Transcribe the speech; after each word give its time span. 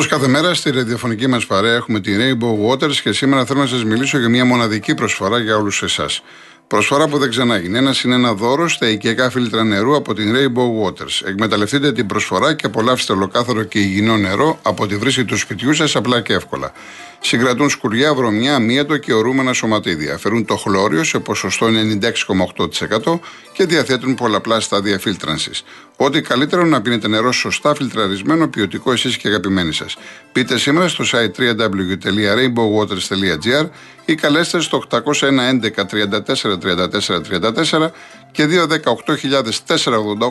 Όπως 0.00 0.12
κάθε 0.12 0.28
μέρα 0.28 0.54
στη 0.54 0.70
ραδιοφωνική 0.70 1.26
μας 1.26 1.46
παρέα 1.46 1.74
έχουμε 1.74 2.00
τη 2.00 2.12
Rainbow 2.18 2.70
Waters 2.70 2.94
και 2.94 3.12
σήμερα 3.12 3.44
θέλω 3.44 3.60
να 3.60 3.66
σας 3.66 3.84
μιλήσω 3.84 4.18
για 4.18 4.28
μια 4.28 4.44
μοναδική 4.44 4.94
προσφορά 4.94 5.38
για 5.38 5.56
όλους 5.56 5.82
εσάς. 5.82 6.22
Προσφορά 6.66 7.08
που 7.08 7.18
δεν 7.18 7.30
ξανάγινε. 7.30 7.78
Ένα 7.78 7.94
είναι 8.04 8.14
ένα 8.14 8.34
δώρος 8.34 8.72
στα 8.72 8.88
οικιακά 8.88 9.30
φίλτρα 9.30 9.64
νερού 9.64 9.96
από 9.96 10.14
την 10.14 10.34
Rainbow 10.36 10.86
Waters. 10.86 11.26
Εκμεταλλευτείτε 11.26 11.92
την 11.92 12.06
προσφορά 12.06 12.54
και 12.54 12.66
απολαύστε 12.66 13.12
ολοκάθαρο 13.12 13.62
και 13.62 13.78
υγιεινό 13.78 14.16
νερό 14.16 14.58
από 14.62 14.86
τη 14.86 14.96
βρύση 14.96 15.24
του 15.24 15.36
σπιτιού 15.36 15.74
σας 15.74 15.96
απλά 15.96 16.20
και 16.20 16.32
εύκολα. 16.32 16.72
Συγκρατούν 17.22 17.70
σκουριά, 17.70 18.14
βρωμιά, 18.14 18.54
αμύετο 18.54 18.96
και 18.96 19.12
ορούμενα 19.12 19.52
σωματίδια. 19.52 20.18
Φέρουν 20.18 20.44
το 20.44 20.56
χλώριο 20.56 21.04
σε 21.04 21.18
ποσοστό 21.18 21.66
96,8% 21.66 23.18
και 23.52 23.64
διαθέτουν 23.64 24.14
πολλαπλά 24.14 24.60
στάδια 24.60 24.98
φίλτρανσης. 24.98 25.64
Ό,τι 25.96 26.20
καλύτερο 26.20 26.64
να 26.64 26.80
πίνετε 26.80 27.08
νερό 27.08 27.32
σωστά 27.32 27.74
φιλτραρισμένο, 27.74 28.48
ποιοτικό 28.48 28.92
εσείς 28.92 29.16
και 29.16 29.28
αγαπημένοι 29.28 29.72
σας. 29.72 29.96
Πείτε 30.32 30.58
σήμερα 30.58 30.88
στο 30.88 31.04
site 31.12 31.34
www.rainbowwaters.gr 31.40 33.68
ή 34.04 34.14
καλέστε 34.14 34.60
στο 34.60 34.82
801 34.90 35.00
11 35.00 35.04
34 35.84 36.58
34 36.58 37.20
34 37.78 37.90
και 38.32 38.46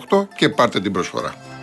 218 0.09 0.27
και 0.35 0.49
πάρτε 0.49 0.79
την 0.79 0.91
προσφορά. 0.91 1.58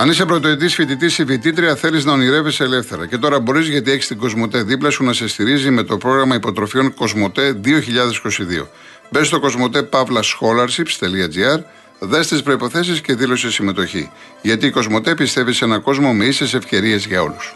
Αν 0.00 0.08
είσαι 0.08 0.24
πρωτοετής 0.24 0.74
φοιτητής 0.74 1.18
ή 1.18 1.24
φοιτήτρια, 1.24 1.76
θέλεις 1.76 2.04
να 2.04 2.12
ονειρεύεσαι 2.12 2.64
ελεύθερα. 2.64 3.06
Και 3.06 3.18
τώρα 3.18 3.40
μπορείς 3.40 3.68
γιατί 3.68 3.90
έχεις 3.90 4.06
την 4.06 4.18
Κοσμοτέ 4.18 4.62
δίπλα 4.62 4.90
σου 4.90 5.04
να 5.04 5.12
σε 5.12 5.28
στηρίζει 5.28 5.70
με 5.70 5.82
το 5.82 5.96
πρόγραμμα 5.96 6.34
υποτροφιών 6.34 6.94
Κοσμοτέ 6.94 7.60
2022. 7.64 8.66
Μπες 9.10 9.26
στο 9.26 9.40
κοσμοτέ.pavla 9.40 10.20
δες 11.98 12.28
τις 12.28 12.42
προποθέσει 12.42 13.00
και 13.00 13.14
δήλωσε 13.14 13.50
συμμετοχή. 13.50 14.10
Γιατί 14.42 14.66
η 14.66 14.70
Κοσμοτέ 14.70 15.14
πιστεύει 15.14 15.52
σε 15.52 15.64
έναν 15.64 15.82
κόσμο 15.82 16.12
με 16.12 16.24
ίσες 16.24 16.54
ευκαιρίες 16.54 17.06
για 17.06 17.22
όλους. 17.22 17.54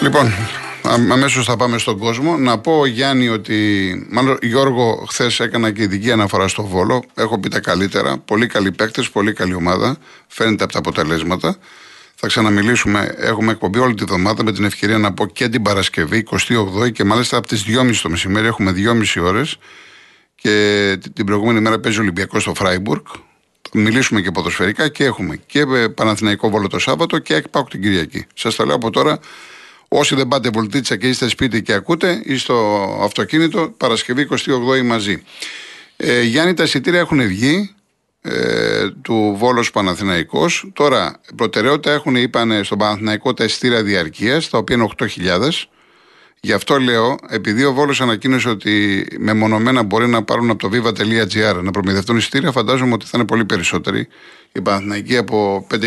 Λοιπόν, 0.00 0.32
αμέσως 0.94 1.44
θα 1.44 1.56
πάμε 1.56 1.78
στον 1.78 1.98
κόσμο. 1.98 2.36
Να 2.36 2.58
πω, 2.58 2.86
Γιάννη, 2.86 3.28
ότι. 3.28 4.06
Μάλλον, 4.10 4.38
Γιώργο, 4.42 5.04
χθες 5.08 5.40
έκανα 5.40 5.70
και 5.70 5.82
ειδική 5.82 6.10
αναφορά 6.10 6.48
στο 6.48 6.64
Βόλο. 6.66 7.04
Έχω 7.14 7.40
πει 7.40 7.48
τα 7.48 7.60
καλύτερα. 7.60 8.18
Πολύ 8.18 8.46
καλοί 8.46 8.72
παίκτες, 8.72 9.10
πολύ 9.10 9.32
καλή 9.32 9.54
ομάδα. 9.54 9.96
Φαίνεται 10.26 10.64
από 10.64 10.72
τα 10.72 10.78
αποτελέσματα. 10.78 11.56
Θα 12.14 12.26
ξαναμιλήσουμε. 12.26 13.14
Έχουμε 13.18 13.52
εκπομπή 13.52 13.78
όλη 13.78 13.94
τη 13.94 14.02
εβδομάδα 14.02 14.44
με 14.44 14.52
την 14.52 14.64
ευκαιρία 14.64 14.98
να 14.98 15.12
πω 15.12 15.26
και 15.26 15.48
την 15.48 15.62
Παρασκευή, 15.62 16.24
28η 16.30 16.92
και 16.92 17.04
μάλιστα 17.04 17.36
από 17.36 17.46
τις 17.46 17.64
2.30 17.66 18.00
το 18.02 18.10
μεσημέρι. 18.10 18.46
Έχουμε 18.46 18.72
2.30 18.76 19.22
ώρες. 19.22 19.58
Και 20.34 20.98
την 21.12 21.26
προηγούμενη 21.26 21.60
μέρα 21.60 21.80
παίζει 21.80 21.98
ο 21.98 22.02
Ολυμπιακός 22.02 22.42
στο 22.42 22.54
Φράιμπουργκ. 22.54 23.04
Θα 23.70 23.78
μιλήσουμε 23.78 24.20
και 24.20 24.30
ποδοσφαιρικά 24.30 24.88
και 24.88 25.04
έχουμε 25.04 25.40
και 25.46 25.66
Παναθηναϊκό 25.94 26.50
Βόλο 26.50 26.68
το 26.68 26.78
Σάββατο 26.78 27.18
και 27.18 27.34
εκπάκου 27.34 27.68
την 27.68 27.82
Κυριακή. 27.82 28.26
Σας 28.34 28.54
το 28.54 28.64
λέω 28.64 28.74
από 28.74 28.90
τώρα 28.90 29.18
Όσοι 29.96 30.14
δεν 30.14 30.28
πάτε 30.28 30.50
βολτίτσα 30.50 30.96
και 30.96 31.08
είστε 31.08 31.28
σπίτι 31.28 31.62
και 31.62 31.72
ακούτε, 31.72 32.22
ή 32.24 32.36
στο 32.36 32.54
αυτοκίνητο, 33.02 33.74
Παρασκευή 33.76 34.28
28η 34.30 34.82
μαζί. 34.84 35.22
Ε, 35.96 36.22
Γιάννη, 36.22 36.54
τα 36.54 36.62
εισιτήρια 36.62 37.00
έχουν 37.00 37.26
βγει 37.26 37.74
ε, 38.20 38.90
του 39.02 39.34
Βόλος 39.38 39.70
Παναθηναϊκός. 39.70 40.70
Τώρα, 40.72 41.20
προτεραιότητα 41.36 41.92
έχουν, 41.92 42.16
είπαν 42.16 42.64
στον 42.64 42.78
Παναθηναϊκό 42.78 43.34
τα 43.34 43.44
εισιτήρια 43.44 43.82
διαρκείας, 43.82 44.48
τα 44.48 44.58
οποία 44.58 44.76
είναι 44.76 44.88
8.000. 44.96 45.68
Γι' 46.44 46.52
αυτό 46.52 46.78
λέω, 46.78 47.16
επειδή 47.28 47.64
ο 47.64 47.72
Βόλος 47.72 48.00
ανακοίνωσε 48.00 48.48
ότι 48.48 49.06
μεμονωμένα 49.18 49.82
μπορεί 49.82 50.06
να 50.06 50.22
πάρουν 50.24 50.50
από 50.50 50.68
το 50.68 50.70
viva.gr 50.72 51.62
να 51.62 51.70
προμηθευτούν 51.70 52.16
εισιτήρια, 52.16 52.52
φαντάζομαι 52.52 52.92
ότι 52.92 53.04
θα 53.04 53.10
είναι 53.14 53.26
πολύ 53.26 53.44
περισσότεροι 53.44 54.08
η 54.52 54.60
Παναθηναϊκή 54.60 55.16
από 55.16 55.66
5.000. 55.70 55.80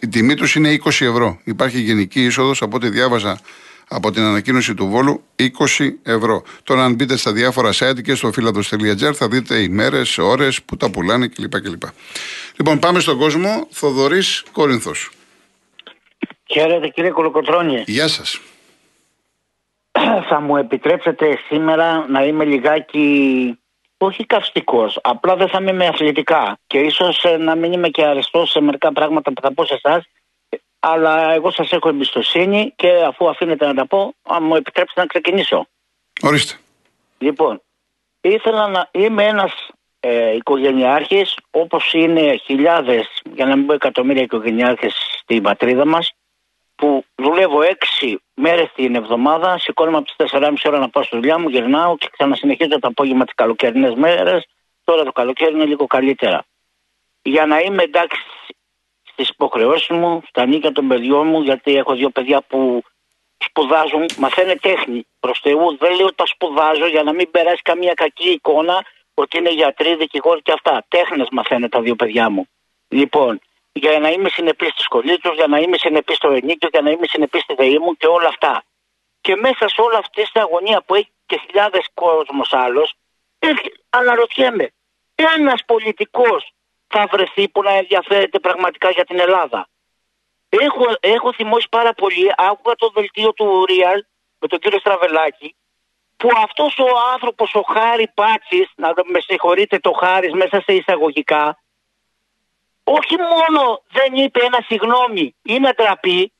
Η 0.00 0.08
τιμή 0.08 0.34
τους 0.34 0.54
είναι 0.54 0.78
20 0.84 0.88
ευρώ. 0.88 1.38
Υπάρχει 1.44 1.80
γενική 1.80 2.24
είσοδος 2.24 2.62
από 2.62 2.76
ό,τι 2.76 2.88
διάβαζα 2.88 3.40
από 3.88 4.10
την 4.10 4.22
ανακοίνωση 4.22 4.74
του 4.74 4.86
Βόλου 4.86 5.22
20 5.36 5.90
ευρώ. 6.02 6.42
Τώρα, 6.62 6.84
αν 6.84 6.94
μπείτε 6.94 7.16
στα 7.16 7.32
διάφορα 7.32 7.70
site 7.72 8.02
και 8.02 8.14
στο 8.14 8.32
φίλαδο.gr 8.32 9.12
θα 9.14 9.28
δείτε 9.28 9.58
ημέρε, 9.58 10.02
ώρες 10.18 10.62
που 10.62 10.76
τα 10.76 10.90
πουλάνε 10.90 11.26
κλπ. 11.26 11.60
κλπ. 11.60 11.82
Λοιπόν, 12.56 12.78
πάμε 12.78 13.00
στον 13.00 13.18
κόσμο. 13.18 13.66
Θοδωρής 13.70 14.44
Κόρινθος. 14.52 15.10
Χαίρετε 16.46 16.88
κύριε 16.88 17.10
Κολοκοτρόνη. 17.10 17.84
Γεια 17.86 18.08
σας. 18.08 18.40
Θα 20.28 20.40
μου 20.40 20.56
επιτρέψετε 20.56 21.38
σήμερα 21.48 22.06
να 22.08 22.24
είμαι 22.24 22.44
λιγάκι 22.44 23.58
όχι 23.98 24.26
καυστικός. 24.26 24.98
Απλά 25.02 25.36
δεν 25.36 25.48
θα 25.48 25.58
είμαι 25.60 25.72
με 25.72 25.86
αθλητικά. 25.86 26.58
Και 26.66 26.78
ίσως 26.78 27.24
ε, 27.24 27.36
να 27.36 27.54
μην 27.54 27.72
είμαι 27.72 27.88
και 27.88 28.04
αρεστός 28.04 28.50
σε 28.50 28.60
μερικά 28.60 28.92
πράγματα 28.92 29.32
που 29.32 29.40
θα 29.40 29.52
πω 29.52 29.64
σε 29.64 29.74
εσάς. 29.74 30.04
Αλλά 30.80 31.32
εγώ 31.32 31.50
σας 31.50 31.72
έχω 31.72 31.88
εμπιστοσύνη 31.88 32.72
και 32.76 32.88
αφού 33.06 33.28
αφήνετε 33.28 33.66
να 33.66 33.74
τα 33.74 33.86
πω, 33.86 34.14
αν 34.22 34.44
μου 34.44 34.54
επιτρέψετε 34.54 35.00
να 35.00 35.06
ξεκινήσω. 35.06 35.66
Ορίστε. 36.22 36.54
Λοιπόν, 37.18 37.62
ήθελα 38.20 38.68
να 38.68 38.88
είμαι 38.92 39.24
ένας 39.24 39.52
ε, 40.00 40.34
οικογενειάρχης, 40.34 41.36
όπως 41.50 41.92
είναι 41.92 42.36
χιλιάδες, 42.36 43.22
για 43.34 43.46
να 43.46 43.56
μην 43.56 43.66
πω 43.66 43.72
εκατομμύρια 43.72 44.22
οικογενειάρχες 44.22 44.94
στην 45.20 45.42
πατρίδα 45.42 45.86
μας, 45.86 46.12
που 46.76 47.04
δουλεύω 47.14 47.62
έξι 47.62 48.20
μέρες 48.34 48.72
την 48.74 48.94
εβδομάδα, 48.94 49.58
σηκώνομαι 49.58 49.96
από 49.96 50.06
τις 50.06 50.32
4.30 50.32 50.52
ώρα 50.64 50.78
να 50.78 50.88
πάω 50.88 51.02
στη 51.02 51.16
δουλειά 51.16 51.38
μου, 51.38 51.48
γυρνάω 51.48 51.96
και 51.96 52.08
ξανασυνεχίζω 52.12 52.78
το 52.78 52.88
απόγευμα 52.88 53.24
τις 53.24 53.34
καλοκαιρινές 53.34 53.94
μέρες. 53.94 54.46
Τώρα 54.84 55.04
το 55.04 55.12
καλοκαίρι 55.12 55.54
είναι 55.54 55.64
λίγο 55.64 55.86
καλύτερα. 55.86 56.44
Για 57.22 57.46
να 57.46 57.60
είμαι 57.60 57.82
εντάξει 57.82 58.22
στις 59.02 59.28
υποχρεώσεις 59.28 59.88
μου, 59.88 60.22
στα 60.28 60.46
νίκια 60.46 60.72
των 60.72 60.88
παιδιών 60.88 61.26
μου, 61.26 61.40
γιατί 61.42 61.76
έχω 61.76 61.94
δύο 61.94 62.10
παιδιά 62.10 62.40
που 62.40 62.82
σπουδάζουν, 63.38 64.04
μαθαίνουν 64.16 64.60
τέχνη 64.60 65.06
προς 65.20 65.38
Θεού. 65.42 65.76
Δεν 65.76 65.94
λέω 65.94 66.14
τα 66.14 66.26
σπουδάζω 66.26 66.86
για 66.86 67.02
να 67.02 67.12
μην 67.12 67.30
περάσει 67.30 67.62
καμία 67.62 67.94
κακή 67.94 68.30
εικόνα 68.30 68.84
ότι 69.14 69.38
είναι 69.38 69.52
γιατροί, 69.52 69.96
δικηγόροι 69.96 70.42
και 70.42 70.52
αυτά. 70.52 70.84
Τέχνες 70.88 71.28
μαθαίνουν 71.30 71.68
τα 71.68 71.80
δύο 71.80 71.94
παιδιά 71.94 72.30
μου. 72.30 72.48
Λοιπόν, 72.88 73.40
για 73.78 73.98
να 73.98 74.08
είμαι 74.10 74.28
συνεπής 74.28 74.68
στη 74.68 74.82
σχολή 74.82 75.18
τους, 75.18 75.34
για 75.34 75.46
να 75.46 75.58
είμαι 75.58 75.76
συνεπής 75.76 76.16
στο 76.16 76.28
ενίκιο, 76.30 76.68
για 76.72 76.80
να 76.80 76.90
είμαι 76.90 77.06
συνεπής 77.06 77.42
στη 77.42 77.54
ΔΕΗ 77.54 77.78
μου 77.78 77.96
και 77.96 78.06
όλα 78.06 78.28
αυτά. 78.28 78.64
Και 79.20 79.36
μέσα 79.36 79.68
σε 79.68 79.80
όλα 79.80 79.98
αυτή 79.98 80.22
την 80.22 80.40
αγωνία 80.42 80.82
που 80.86 80.94
έχει 80.94 81.12
και 81.26 81.40
χιλιάδες 81.46 81.86
κόσμος 81.94 82.52
άλλος, 82.52 82.94
αναρωτιέμαι, 83.90 84.72
ένας 85.14 85.64
πολιτικός 85.66 86.52
θα 86.86 87.06
βρεθεί 87.10 87.48
που 87.48 87.62
να 87.62 87.72
ενδιαφέρεται 87.72 88.38
πραγματικά 88.38 88.90
για 88.90 89.04
την 89.04 89.18
Ελλάδα; 89.18 89.68
Έχω, 90.48 90.84
έχω 91.00 91.32
θυμώσει 91.32 91.68
πάρα 91.70 91.92
πολύ, 91.92 92.32
άκουγα 92.36 92.74
το 92.74 92.90
δελτίο 92.94 93.32
του 93.32 93.64
Ρίαλ 93.64 94.04
με 94.38 94.48
τον 94.48 94.58
κύριο 94.58 94.78
Στραβελάκη, 94.78 95.56
που 96.16 96.28
αυτός 96.36 96.78
ο 96.78 96.86
άνθρωπος 97.12 97.54
ο 97.54 97.62
Χάρη 97.62 98.10
Πάτσης, 98.14 98.68
να 98.76 98.88
με 98.88 99.20
συγχωρείτε 99.20 99.78
το 99.78 99.92
Χάρης 99.92 100.32
μέσα 100.32 100.60
σε 100.60 100.72
εισαγωγικά, 100.72 101.58
όχι 102.88 103.16
μόνο 103.16 103.82
δεν 103.88 104.14
είπε 104.14 104.44
ένα 104.44 104.58
συγγνώμη 104.66 105.34
ή 105.42 105.58
να 105.58 105.72
τραπεί, 105.74 106.32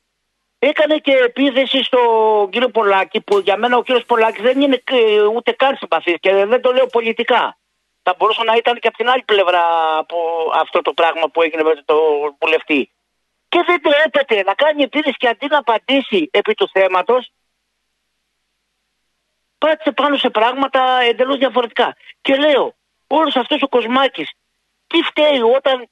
έκανε 0.59 0.97
και 0.97 1.13
επίθεση 1.13 1.83
στον 1.83 2.51
κύριο 2.51 2.69
Πολάκη, 2.69 3.21
που 3.21 3.39
για 3.39 3.57
μένα 3.57 3.77
ο 3.77 3.83
κύριος 3.83 4.05
Πολάκης 4.05 4.43
δεν 4.43 4.61
είναι 4.61 4.83
ούτε 5.35 5.53
καν 5.53 5.77
συμπαθής 5.77 6.15
και 6.21 6.45
δεν 6.45 6.61
το 6.61 6.73
λέω 6.73 6.87
πολιτικά. 6.87 7.59
Θα 8.03 8.15
μπορούσε 8.19 8.43
να 8.45 8.55
ήταν 8.55 8.79
και 8.79 8.89
από 8.89 8.97
την 8.97 9.09
άλλη 9.09 9.23
πλευρά 9.23 9.63
από 9.99 10.17
αυτό 10.55 10.83
το 10.83 10.93
πράγμα 10.93 11.29
που 11.33 11.43
έγινε 11.43 11.63
με 11.63 11.75
τον 11.85 12.37
βουλευτή. 12.41 12.91
Και 13.49 13.63
δεν 13.67 13.83
τρέπεται 13.83 14.43
να 14.43 14.55
κάνει 14.55 14.83
επίθεση 14.83 15.17
και 15.17 15.29
αντί 15.29 15.47
να 15.47 15.59
απαντήσει 15.59 16.29
επί 16.33 16.55
του 16.55 16.69
θέματος, 16.73 17.33
πάτησε 19.59 19.93
πάνω 19.93 20.17
σε 20.17 20.31
πράγματα 20.31 21.01
εντελώς 21.01 21.39
διαφορετικά. 21.39 21.97
Και 22.21 22.37
λέω, 22.37 22.75
όλος 23.07 23.37
αυτός 23.37 23.63
ο 23.63 23.69
Κοσμάκης, 23.69 24.31
τι 24.87 25.03
φταίει 25.03 25.41
όταν 25.41 25.89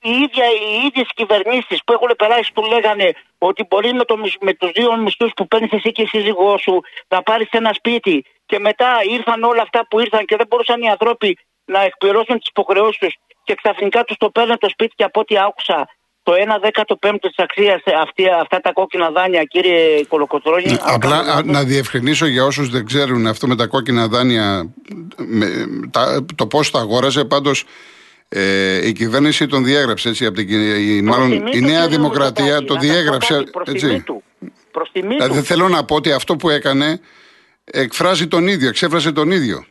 οι, 0.00 0.10
ίδια, 0.10 0.46
οι 0.60 0.86
ίδιες 0.86 1.08
κυβερνήσεις 1.14 1.78
που 1.84 1.92
έχουν 1.92 2.10
περάσει 2.16 2.50
του 2.54 2.62
λέγανε 2.72 3.12
ότι 3.38 3.66
μπορεί 3.68 3.92
με, 3.92 4.04
το, 4.04 4.16
με 4.40 4.52
τους 4.54 4.70
δύο 4.70 4.96
μισθούς 4.96 5.30
που 5.36 5.48
παίρνεις 5.48 5.72
εσύ 5.72 5.92
και 5.92 6.02
η 6.02 6.06
σύζυγός 6.06 6.60
σου 6.62 6.80
να 7.08 7.22
πάρεις 7.22 7.48
ένα 7.50 7.72
σπίτι 7.72 8.24
και 8.46 8.58
μετά 8.58 8.88
ήρθαν 9.16 9.42
όλα 9.42 9.62
αυτά 9.62 9.86
που 9.88 10.00
ήρθαν 10.00 10.24
και 10.24 10.36
δεν 10.36 10.46
μπορούσαν 10.48 10.82
οι 10.82 10.88
ανθρώποι 10.88 11.38
να 11.64 11.80
εκπληρώσουν 11.82 12.38
τις 12.38 12.48
υποχρεώσεις 12.48 12.98
τους 12.98 13.14
και 13.44 13.54
ξαφνικά 13.54 14.04
τους 14.04 14.16
το 14.16 14.30
παίρνουν 14.30 14.58
το 14.58 14.68
σπίτι 14.68 14.94
και 14.96 15.04
από 15.04 15.20
ό,τι 15.20 15.38
άκουσα 15.38 15.88
το 16.22 16.34
1 16.34 17.06
15ο 17.10 17.16
της 17.20 17.34
αξίας 17.36 17.82
αυτά 18.40 18.60
τα 18.60 18.72
κόκκινα 18.72 19.10
δάνεια, 19.10 19.44
κύριε 19.44 20.04
Κολοκοτρόνη. 20.08 20.76
Απλά 20.80 21.42
να 21.44 21.62
διευκρινίσω 21.62 22.26
για 22.26 22.44
όσους 22.44 22.70
δεν 22.70 22.86
ξέρουν 22.86 23.26
αυτό 23.26 23.46
με 23.46 23.56
τα 23.56 23.66
κόκκινα 23.66 24.08
δάνεια, 24.08 24.74
με, 25.16 25.46
τα, 25.90 26.24
το 26.34 26.46
πώς 26.46 26.70
τα 26.70 26.78
αγόραζε. 26.78 27.24
Πάντως, 27.24 27.64
ε, 28.28 28.86
η 28.86 28.92
κυβέρνηση 28.92 29.46
τον 29.46 29.64
διέγραψε 29.64 30.08
έτσι, 30.08 30.26
από 30.26 30.36
την, 30.36 30.48
η, 30.78 31.02
μάλλον 31.02 31.46
η 31.52 31.60
Νέα 31.60 31.88
Δημοκρατία 31.88 32.64
το 32.64 32.74
διέγραψε. 32.74 33.44
Έτσι. 33.66 34.04
Προς 34.70 34.90
τιμή 34.92 35.14
δηλαδή, 35.14 35.38
του. 35.38 35.44
θέλω 35.44 35.68
να 35.68 35.84
πω 35.84 35.94
ότι 35.94 36.12
αυτό 36.12 36.36
που 36.36 36.50
έκανε 36.50 37.00
εκφράζει 37.64 38.28
τον 38.28 38.48
ίδιο, 38.48 38.68
εξέφρασε 38.68 39.12
τον 39.12 39.30
ίδιο. 39.30 39.64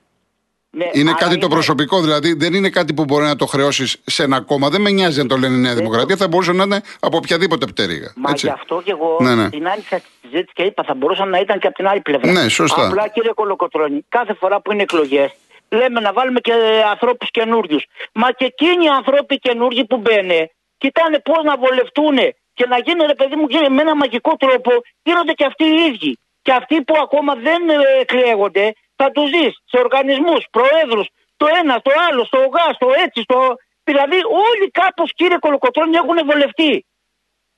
Ναι, 0.70 0.90
Είναι 0.94 1.10
άρα 1.10 1.20
κάτι 1.20 1.38
το 1.38 1.48
προσωπικό, 1.48 2.02
δηλαδή 2.02 2.34
δεν 2.34 2.54
είναι 2.54 2.70
κάτι 2.70 2.94
που 2.94 3.04
μπορεί 3.06 3.24
να 3.24 3.36
το 3.36 3.46
χρεώσεις 3.46 3.98
σε 4.06 4.24
ένα 4.24 4.42
κόμμα. 4.42 4.70
Δεν 4.70 4.82
με 4.82 4.90
νοιάζει 4.90 5.20
αν 5.20 5.28
το 5.28 5.38
λένε 5.38 5.56
η 5.56 5.60
Νέα 5.60 5.76
Δημοκρατία, 5.76 6.16
θα 6.16 6.28
μπορούσε 6.28 6.52
να 6.52 6.64
είναι 6.64 6.82
από 7.00 7.18
οποιαδήποτε 7.18 7.66
πτέρυγα. 7.66 8.14
Μα 8.16 8.30
έτσι. 8.30 8.46
γι' 8.46 8.52
αυτό 8.52 8.82
και 8.84 8.92
εγώ 8.92 9.18
Ναι, 9.20 9.36
ναι. 9.36 9.50
την 9.50 9.68
άνοιξα 9.68 9.98
στη 9.98 10.08
συζήτηση 10.22 10.54
και 10.54 10.64
είπα 10.64 10.84
θα 10.84 10.94
μπορούσαν 10.94 11.30
να 11.30 11.40
ήταν 11.40 11.60
και 11.60 11.68
από 11.68 11.76
την 11.76 11.88
άλλη 11.88 12.02
πλευρά. 12.02 12.32
Ναι, 12.32 12.48
σωστά. 12.50 12.88
Απλά 12.88 13.08
κύριε 13.08 13.32
Κολοκοτρώνη, 13.36 14.06
κάθε 14.10 14.34
φορά 14.34 14.62
που 14.62 14.72
είναι 14.72 14.82
εκλογές, 14.82 15.32
λέμε 15.70 16.00
να 16.00 16.14
βάλουμε 16.14 16.40
και 16.40 16.54
ανθρώπους 16.90 17.32
καινούριους. 17.32 17.86
Μα 18.14 18.32
και 18.32 18.46
εκείνοι 18.46 18.86
οι 18.86 18.90
άνθρωποι 18.90 19.38
καινούργοι 19.38 19.86
που 19.86 19.98
μπαίνουν, 19.98 20.50
κοιτάνε 20.78 21.20
πώς 21.20 21.44
να 21.44 21.58
βολευτούν 21.58 22.18
και 22.54 22.66
να 22.68 22.78
γίνει 22.78 23.06
ρε 23.06 23.16
παιδί 23.16 23.36
μου 23.36 23.46
γίνει 23.50 23.70
με 23.70 23.82
ένα 23.82 23.96
μαγικό 23.96 24.36
τρόπο, 24.36 24.72
γίνονται 25.04 25.34
και 25.34 25.46
αυτοί 25.46 25.64
οι 25.64 25.84
ίδιοι. 25.90 26.20
Και 26.42 26.54
αυτοί 26.54 26.82
που 26.84 26.96
ακόμα 27.02 27.36
δεν 27.36 27.70
ε, 27.70 27.76
εκλέγονται, 28.00 28.74
θα 28.96 29.12
τους 29.12 29.30
δεις 29.30 29.52
σε 29.66 29.78
οργανισμούς, 29.78 30.46
προέδρους, 30.52 31.08
το 31.38 31.46
ένα, 31.60 31.82
το 31.82 31.92
άλλο, 32.10 32.26
στο 32.26 32.38
ΟΓΑ, 32.38 32.74
στο 32.74 32.88
έτσι, 33.04 33.22
στο. 33.22 33.56
Δηλαδή 33.84 34.16
όλοι 34.16 34.72
κάπως 34.72 35.14
κύριε 35.14 35.38
Κολοκοτρώνη 35.38 35.96
έχουν 35.96 36.20
βολευτεί. 36.26 36.86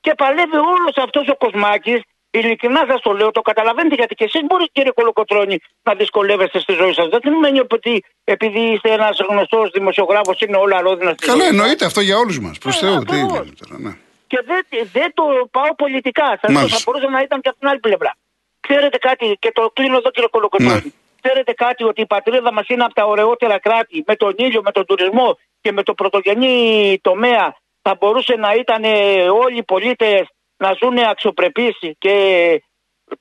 Και 0.01 0.13
παλεύει 0.15 0.57
όλος 0.57 0.95
αυτός 0.95 1.27
ο 1.27 1.35
Κοσμάκης. 1.35 2.01
Ειλικρινά 2.31 2.85
σας 2.89 3.01
το 3.01 3.11
λέω, 3.11 3.31
το 3.31 3.41
καταλαβαίνετε 3.41 3.95
γιατί 3.95 4.15
και 4.15 4.23
εσείς 4.23 4.41
μπορείτε 4.47 4.69
κύριε 4.73 4.91
Κολοκοτρώνη 4.91 5.59
να 5.83 5.93
δυσκολεύεστε 5.93 6.59
στη 6.59 6.73
ζωή 6.73 6.93
σας. 6.93 7.07
Δεν 7.09 7.19
σημαίνει 7.23 7.59
ότι 7.59 8.03
επειδή 8.23 8.59
είστε 8.59 8.89
ένας 8.91 9.17
γνωστός 9.29 9.69
δημοσιογράφος 9.71 10.39
είναι 10.41 10.57
όλα 10.57 10.81
ρόδινα 10.81 11.11
στη 11.13 11.25
Καλά, 11.25 11.37
ζωή 11.37 11.47
σας. 11.47 11.51
εννοείται 11.57 11.85
αυτό 11.85 12.01
για 12.01 12.17
όλους 12.17 12.39
μας. 12.39 12.57
Προς 12.57 12.75
Ε, 12.75 12.79
Θεού, 12.85 12.99
τι 13.03 13.15
ακριβώς. 13.15 13.31
λέμε 13.39 13.51
τώρα. 13.61 13.79
Ναι. 13.79 13.93
Και 14.27 14.39
δεν, 14.45 14.61
δεν 14.91 15.11
το 15.13 15.23
πάω 15.51 15.75
πολιτικά. 15.75 16.27
Σας 16.41 16.49
λέω, 16.49 16.53
Μάλιστα. 16.53 16.77
θα 16.77 16.83
μπορούσε 16.85 17.07
να 17.11 17.21
ήταν 17.21 17.41
και 17.41 17.49
από 17.49 17.59
την 17.59 17.67
άλλη 17.67 17.79
πλευρά. 17.79 18.11
Ξέρετε 18.59 18.97
κάτι, 18.97 19.35
και 19.39 19.51
το 19.51 19.69
κλείνω 19.73 19.97
εδώ 19.97 20.09
κύριε 20.11 20.29
Κολοκοτρώνη. 20.31 20.73
Ναι. 20.73 20.91
Ξέρετε 21.21 21.53
κάτι 21.53 21.83
ότι 21.83 22.01
η 22.01 22.05
πατρίδα 22.05 22.53
μας 22.53 22.67
είναι 22.67 22.83
από 22.83 22.93
τα 22.93 23.05
ωραιότερα 23.05 23.59
κράτη 23.59 24.03
με 24.07 24.15
τον 24.15 24.33
ήλιο, 24.37 24.61
με 24.61 24.71
τον 24.71 24.85
τουρισμό 24.85 25.37
και 25.61 25.71
με 25.71 25.83
το 25.83 25.93
πρωτογενή 25.93 26.55
τομέα. 27.01 27.55
Θα 27.81 27.95
μπορούσε 27.99 28.35
να 28.35 28.53
ήταν 28.53 28.83
ε, 28.83 29.29
όλοι 29.29 29.57
οι 29.57 29.63
πολίτες 29.63 30.27
να 30.59 30.69
ζουν 30.79 30.97
αξιοπρεπείς 30.97 31.75
και 31.97 32.15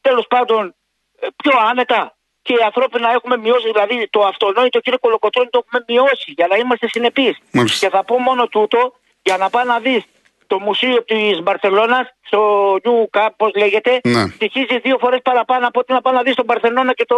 τέλος 0.01 0.27
πάντων 0.29 0.75
ε, 1.21 1.27
πιο 1.37 1.53
άνετα. 1.71 2.13
Και 2.43 2.53
οι 2.55 2.63
ανθρώποι 2.65 3.01
να 3.01 3.11
έχουμε 3.11 3.37
μειώσει, 3.37 3.71
δηλαδή 3.73 4.09
το 4.11 4.21
αυτονόητο 4.25 4.81
κύριε 4.81 4.99
Κολοκοτρώνη 4.99 5.49
το 5.51 5.61
έχουμε 5.65 5.85
μειώσει 5.89 6.31
για 6.37 6.47
να 6.47 6.57
είμαστε 6.57 6.89
συνεπείς. 6.89 7.35
Μάλιστα. 7.53 7.87
Και 7.87 7.93
θα 7.97 8.05
πω 8.05 8.19
μόνο 8.19 8.47
τούτο 8.47 8.81
για 9.23 9.37
να 9.37 9.51
πάει 9.51 9.67
να 9.67 9.79
δεις 9.79 10.03
το 10.47 10.59
μουσείο 10.61 11.05
της 11.05 11.43
Μπαρσελόνας, 11.43 12.07
στο 12.27 12.41
Νιου 12.85 13.09
Κάπ, 13.11 13.33
πώς 13.37 13.51
λέγεται, 13.57 14.01
Ναι. 14.05 14.27
στοιχίζει 14.27 14.79
δύο 14.79 14.97
φορές 14.99 15.21
παραπάνω 15.23 15.67
από 15.67 15.81
ότι 15.81 15.93
να 15.93 16.01
πάει 16.01 16.15
να 16.15 16.23
δεις 16.23 16.33
στον 16.33 16.47
Παρσελόνα 16.47 16.93
και 16.93 17.05
το 17.05 17.17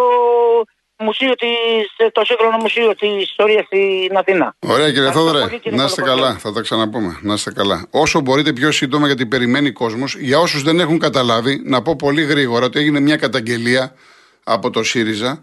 μουσείο 1.00 1.34
της, 1.34 2.08
το 2.12 2.24
σύγχρονο 2.24 2.56
μουσείο 2.56 2.94
της 2.94 3.22
ιστορίας 3.22 3.64
στην 3.64 4.16
Αθήνα. 4.16 4.54
Ωραία 4.58 4.86
κύριε 4.86 5.08
Ευχαριστώ 5.08 5.20
Θόδωρε, 5.20 5.44
πολύ, 5.44 5.58
κύριε 5.58 5.78
να 5.78 5.84
είστε 5.84 6.00
Κολοκοτρώνη. 6.00 6.32
καλά. 6.32 6.40
Θα 6.42 6.52
τα 6.52 6.60
ξαναπούμε. 6.60 7.18
Να 7.22 7.34
είστε 7.34 7.52
καλά. 7.52 7.86
Όσο 7.90 8.20
μπορείτε 8.20 8.52
πιο 8.52 8.70
σύντομα 8.70 9.06
γιατί 9.06 9.26
περιμένει 9.26 9.70
κόσμος. 9.70 10.16
Για 10.16 10.38
όσους 10.38 10.62
δεν 10.62 10.80
έχουν 10.80 10.98
καταλάβει, 10.98 11.62
να 11.64 11.82
πω 11.82 11.96
πολύ 11.96 12.22
γρήγορα 12.22 12.64
ότι 12.64 12.78
έγινε 12.78 13.00
μια 13.00 13.16
καταγγελία 13.16 13.94
από 14.44 14.70
το 14.70 14.82
ΣΥΡΙΖΑ. 14.82 15.42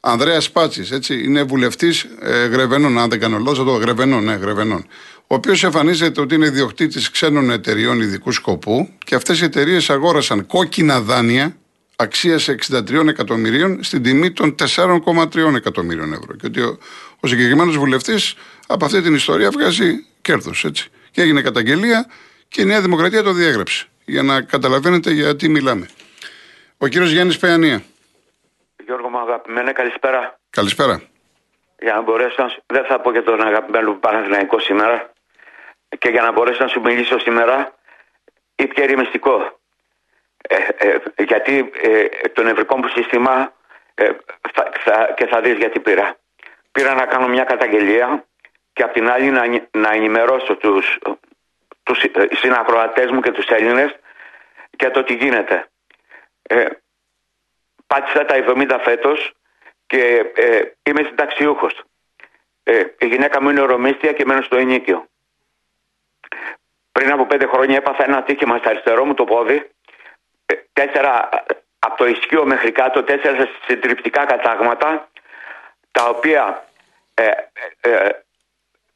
Ανδρέας 0.00 0.50
Πάτσης, 0.50 0.90
έτσι, 0.90 1.24
είναι 1.24 1.42
βουλευτής 1.42 2.06
ε, 2.20 2.46
Γρεβενών, 2.46 2.98
αν 2.98 3.08
δεν 3.10 3.20
κάνω 3.20 3.38
λάθος, 3.38 3.58
το 3.58 3.70
Γρεβενών, 3.72 4.24
ναι, 4.24 4.34
Γρεβενών. 4.34 4.86
Ο 5.26 5.34
οποίος 5.34 5.64
εμφανίζεται 5.64 6.20
ότι 6.20 6.34
είναι 6.34 6.46
ιδιοκτήτης 6.46 7.10
ξένων 7.10 7.50
εταιριών 7.50 8.00
ειδικού 8.00 8.32
σκοπού 8.32 8.88
και 9.04 9.14
αυτές 9.14 9.40
οι 9.40 9.44
εταιρείες 9.44 9.90
αγόρασαν 9.90 10.46
κόκκινα 10.46 11.00
δάνεια 11.00 11.56
αξίας 11.96 12.48
63 12.48 13.06
εκατομμυρίων 13.08 13.82
στην 13.82 14.02
τιμή 14.02 14.32
των 14.32 14.54
4,3 14.76 15.54
εκατομμύριων 15.54 16.12
ευρώ. 16.12 16.36
Και 16.36 16.46
ότι 16.46 16.60
ο, 16.60 16.78
ο 17.20 17.26
συγκεκριμένος 17.26 17.76
βουλευτής 17.76 18.34
από 18.66 18.84
αυτή 18.84 19.02
την 19.02 19.14
ιστορία 19.14 19.50
βγάζει 19.50 20.06
κέρδος. 20.22 20.66
Και 21.10 21.22
έγινε 21.22 21.42
καταγγελία 21.42 22.06
και 22.48 22.62
η 22.62 22.64
Νέα 22.64 22.80
Δημοκρατία 22.80 23.22
το 23.22 23.32
διέγραψε. 23.32 23.86
Για 24.04 24.22
να 24.22 24.42
καταλαβαίνετε 24.42 25.10
γιατί 25.10 25.48
μιλάμε. 25.48 25.88
Ο 26.78 26.86
κύριος 26.86 27.10
Γιάννης 27.10 27.38
Πεανία. 27.38 27.82
Γιώργο 28.84 29.08
μου 29.08 29.18
αγαπημένε, 29.18 29.72
καλησπέρα. 29.72 30.38
Καλησπέρα. 30.50 31.02
Για 31.80 31.94
να 31.94 32.02
μπορέσω 32.02 32.42
να 32.42 32.48
σου... 32.48 32.62
Δεν 32.66 32.84
θα 32.84 33.00
πω 33.00 33.10
για 33.10 33.22
τον 33.22 33.40
αγαπημένο 33.40 33.90
μου 33.90 33.98
Παναθηναϊκό 33.98 34.58
σήμερα. 34.58 35.12
Και 35.98 36.08
για 36.08 36.22
να 36.22 36.32
μπορέσω 36.32 36.62
να 36.62 36.68
σου 36.68 36.80
μιλήσω 36.80 37.18
σήμερα, 37.18 37.74
ήπια 38.54 38.98
μυστικό. 38.98 39.60
Ε, 40.48 40.88
ε, 40.88 40.98
γιατί 41.18 41.70
ε, 41.82 42.06
το 42.32 42.42
νευρικό 42.42 42.76
μου 42.76 42.88
σύστημα 42.88 43.52
ε, 43.94 44.10
θα, 44.52 44.70
θα, 44.84 45.12
και 45.16 45.26
θα 45.26 45.40
δεις 45.40 45.56
γιατί 45.56 45.80
πήρα. 45.80 46.16
Πήρα 46.72 46.94
να 46.94 47.06
κάνω 47.06 47.28
μια 47.28 47.44
καταγγελία 47.44 48.24
και 48.72 48.82
απ' 48.82 48.92
την 48.92 49.10
άλλη 49.10 49.30
να, 49.30 49.42
ενη- 49.42 49.68
να 49.70 49.92
ενημερώσω 49.92 50.56
τους, 50.56 50.98
τους 51.82 52.02
ε, 52.02 52.28
συνακροατές 52.32 53.10
μου 53.10 53.20
και 53.20 53.30
τους 53.30 53.46
Έλληνες 53.46 53.96
για 54.78 54.90
το 54.90 55.02
τι 55.02 55.14
γίνεται. 55.14 55.68
Ε, 56.42 56.66
πάτησα 57.86 58.24
τα 58.24 58.34
70 58.46 58.78
φέτος 58.82 59.32
και 59.86 60.32
ε, 60.34 60.60
είμαι 60.82 61.02
συνταξιούχος. 61.02 61.82
Ε, 62.62 62.82
η 62.98 63.06
γυναίκα 63.06 63.42
μου 63.42 63.50
είναι 63.50 63.60
ορομίστια 63.60 64.12
και 64.12 64.24
μένω 64.24 64.42
στο 64.42 64.56
ενίκιο. 64.56 65.06
Πριν 66.92 67.12
από 67.12 67.26
πέντε 67.26 67.46
χρόνια 67.46 67.76
έπαθα 67.76 68.04
ένα 68.04 68.22
τύχημα 68.22 68.58
στα 68.58 68.70
αριστερό 68.70 69.04
μου 69.04 69.14
το 69.14 69.24
πόδι. 69.24 69.70
Ε, 70.46 70.54
τέσσερα 70.72 71.28
από 71.78 71.96
το 71.96 72.06
ισχύο 72.06 72.44
μέχρι 72.44 72.72
κάτω, 72.72 73.02
τέσσερα 73.02 73.48
συντριπτικά 73.66 74.24
κατάγματα, 74.24 75.08
τα 75.90 76.08
οποία 76.08 76.64
ε, 77.14 77.24
ε, 77.80 77.90
ε, 77.90 78.08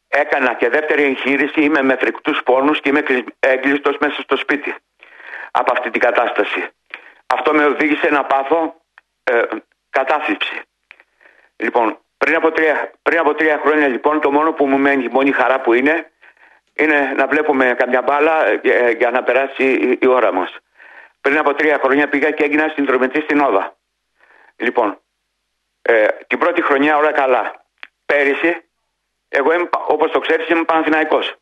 έκανα 0.08 0.55
και 0.55 0.69
δεύτερη 0.69 1.02
εγχείρηση. 1.02 1.61
Είμαι 1.62 1.82
με 1.82 1.97
φρικτούς 1.97 2.43
πόνους 2.43 2.81
και 2.81 2.88
είμαι 2.88 3.00
κλεισ- 3.00 3.35
έγκλειστος 3.38 3.97
μέσα 4.00 4.23
στο 4.23 4.37
σπίτι 4.37 4.75
από 5.50 5.73
αυτή 5.73 5.91
την 5.91 6.00
κατάσταση. 6.00 6.69
Αυτό 7.26 7.52
με 7.52 7.64
οδήγησε 7.64 8.08
να 8.11 8.25
πάθω 8.25 8.81
ε, 9.25 9.43
κατάθλιψη. 9.91 10.61
Λοιπόν, 11.56 11.99
πριν 12.19 12.35
από, 12.35 12.52
τρία, 12.52 12.91
πριν 13.02 13.19
από 13.19 13.35
τρία 13.35 13.61
χρόνια 13.64 13.88
λοιπόν 13.88 14.20
το 14.20 14.31
μόνο 14.31 14.52
που 14.52 14.67
μου 14.67 14.79
μένει, 14.79 15.05
η 15.05 15.08
μόνη 15.12 15.32
χαρά 15.32 15.61
που 15.61 15.73
είναι, 15.73 16.11
είναι 16.75 17.12
να 17.17 17.26
βλέπουμε 17.26 17.75
καμιά 17.78 18.02
μπάλα 18.02 18.47
ε, 18.47 18.61
ε, 18.62 18.90
για 18.90 19.11
να 19.11 19.23
περάσει 19.23 19.64
η, 19.64 19.99
η 20.00 20.07
ώρα 20.07 20.33
μας. 20.33 20.57
Πριν 21.20 21.38
από 21.38 21.54
τρία 21.54 21.78
χρόνια 21.82 22.08
πήγα 22.08 22.30
και 22.30 22.44
έγινα 22.44 22.72
συνδρομητής 22.74 23.22
στην 23.22 23.40
Όβα. 23.40 23.76
Λοιπόν, 24.56 25.00
ε, 25.82 26.06
την 26.26 26.38
πρώτη 26.38 26.62
χρονιά 26.62 26.96
όλα 26.96 27.12
καλά. 27.12 27.64
Πέρυσι, 28.06 28.62
εγώ 29.28 29.52
είμαι, 29.52 29.68
όπως 29.86 30.10
το 30.10 30.18
ξέρεις 30.18 30.48
είμαι 30.48 30.64
Παναθηναϊκός. 30.64 31.34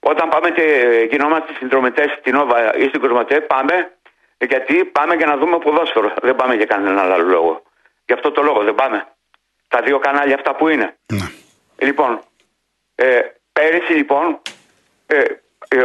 Όταν 0.00 0.28
πάμε 0.28 0.50
και 0.50 0.62
ε, 0.62 1.02
γινόμαστε 1.02 1.52
συνδρομητές 1.58 2.10
στην 2.18 2.34
Όβα 2.34 2.76
ή 2.76 2.88
στην 2.88 3.00
Κοσμοτέ, 3.00 3.40
πάμε 3.40 3.92
γιατί 4.38 4.84
πάμε 4.84 5.14
για 5.14 5.26
να 5.26 5.36
δούμε 5.36 5.58
ποδόσφαιρο. 5.58 6.14
Δεν 6.22 6.36
πάμε 6.36 6.54
για 6.54 6.64
κανέναν 6.64 7.12
άλλο 7.12 7.24
λόγο. 7.24 7.62
Γι' 8.06 8.12
αυτό 8.12 8.30
το 8.30 8.42
λόγο 8.42 8.62
δεν 8.62 8.74
πάμε. 8.74 9.06
Τα 9.68 9.80
δύο 9.80 9.98
κανάλια 9.98 10.34
αυτά 10.34 10.54
που 10.54 10.68
είναι. 10.68 10.96
Ναι. 11.12 11.30
Λοιπόν, 11.76 12.20
ε, 12.94 13.20
πέρυσι 13.52 13.92
λοιπόν 13.92 14.40
ε, 15.06 15.22
ε, 15.68 15.84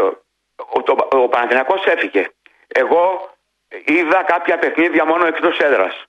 ο, 0.55 0.83
το, 0.83 1.07
ο 1.11 1.27
Παναθηναϊκός 1.27 1.85
έφυγε. 1.85 2.27
Εγώ 2.73 3.33
είδα 3.85 4.23
κάποια 4.23 4.57
παιχνίδια 4.59 5.05
μόνο 5.05 5.25
εκτός 5.25 5.57
έδρας. 5.59 6.05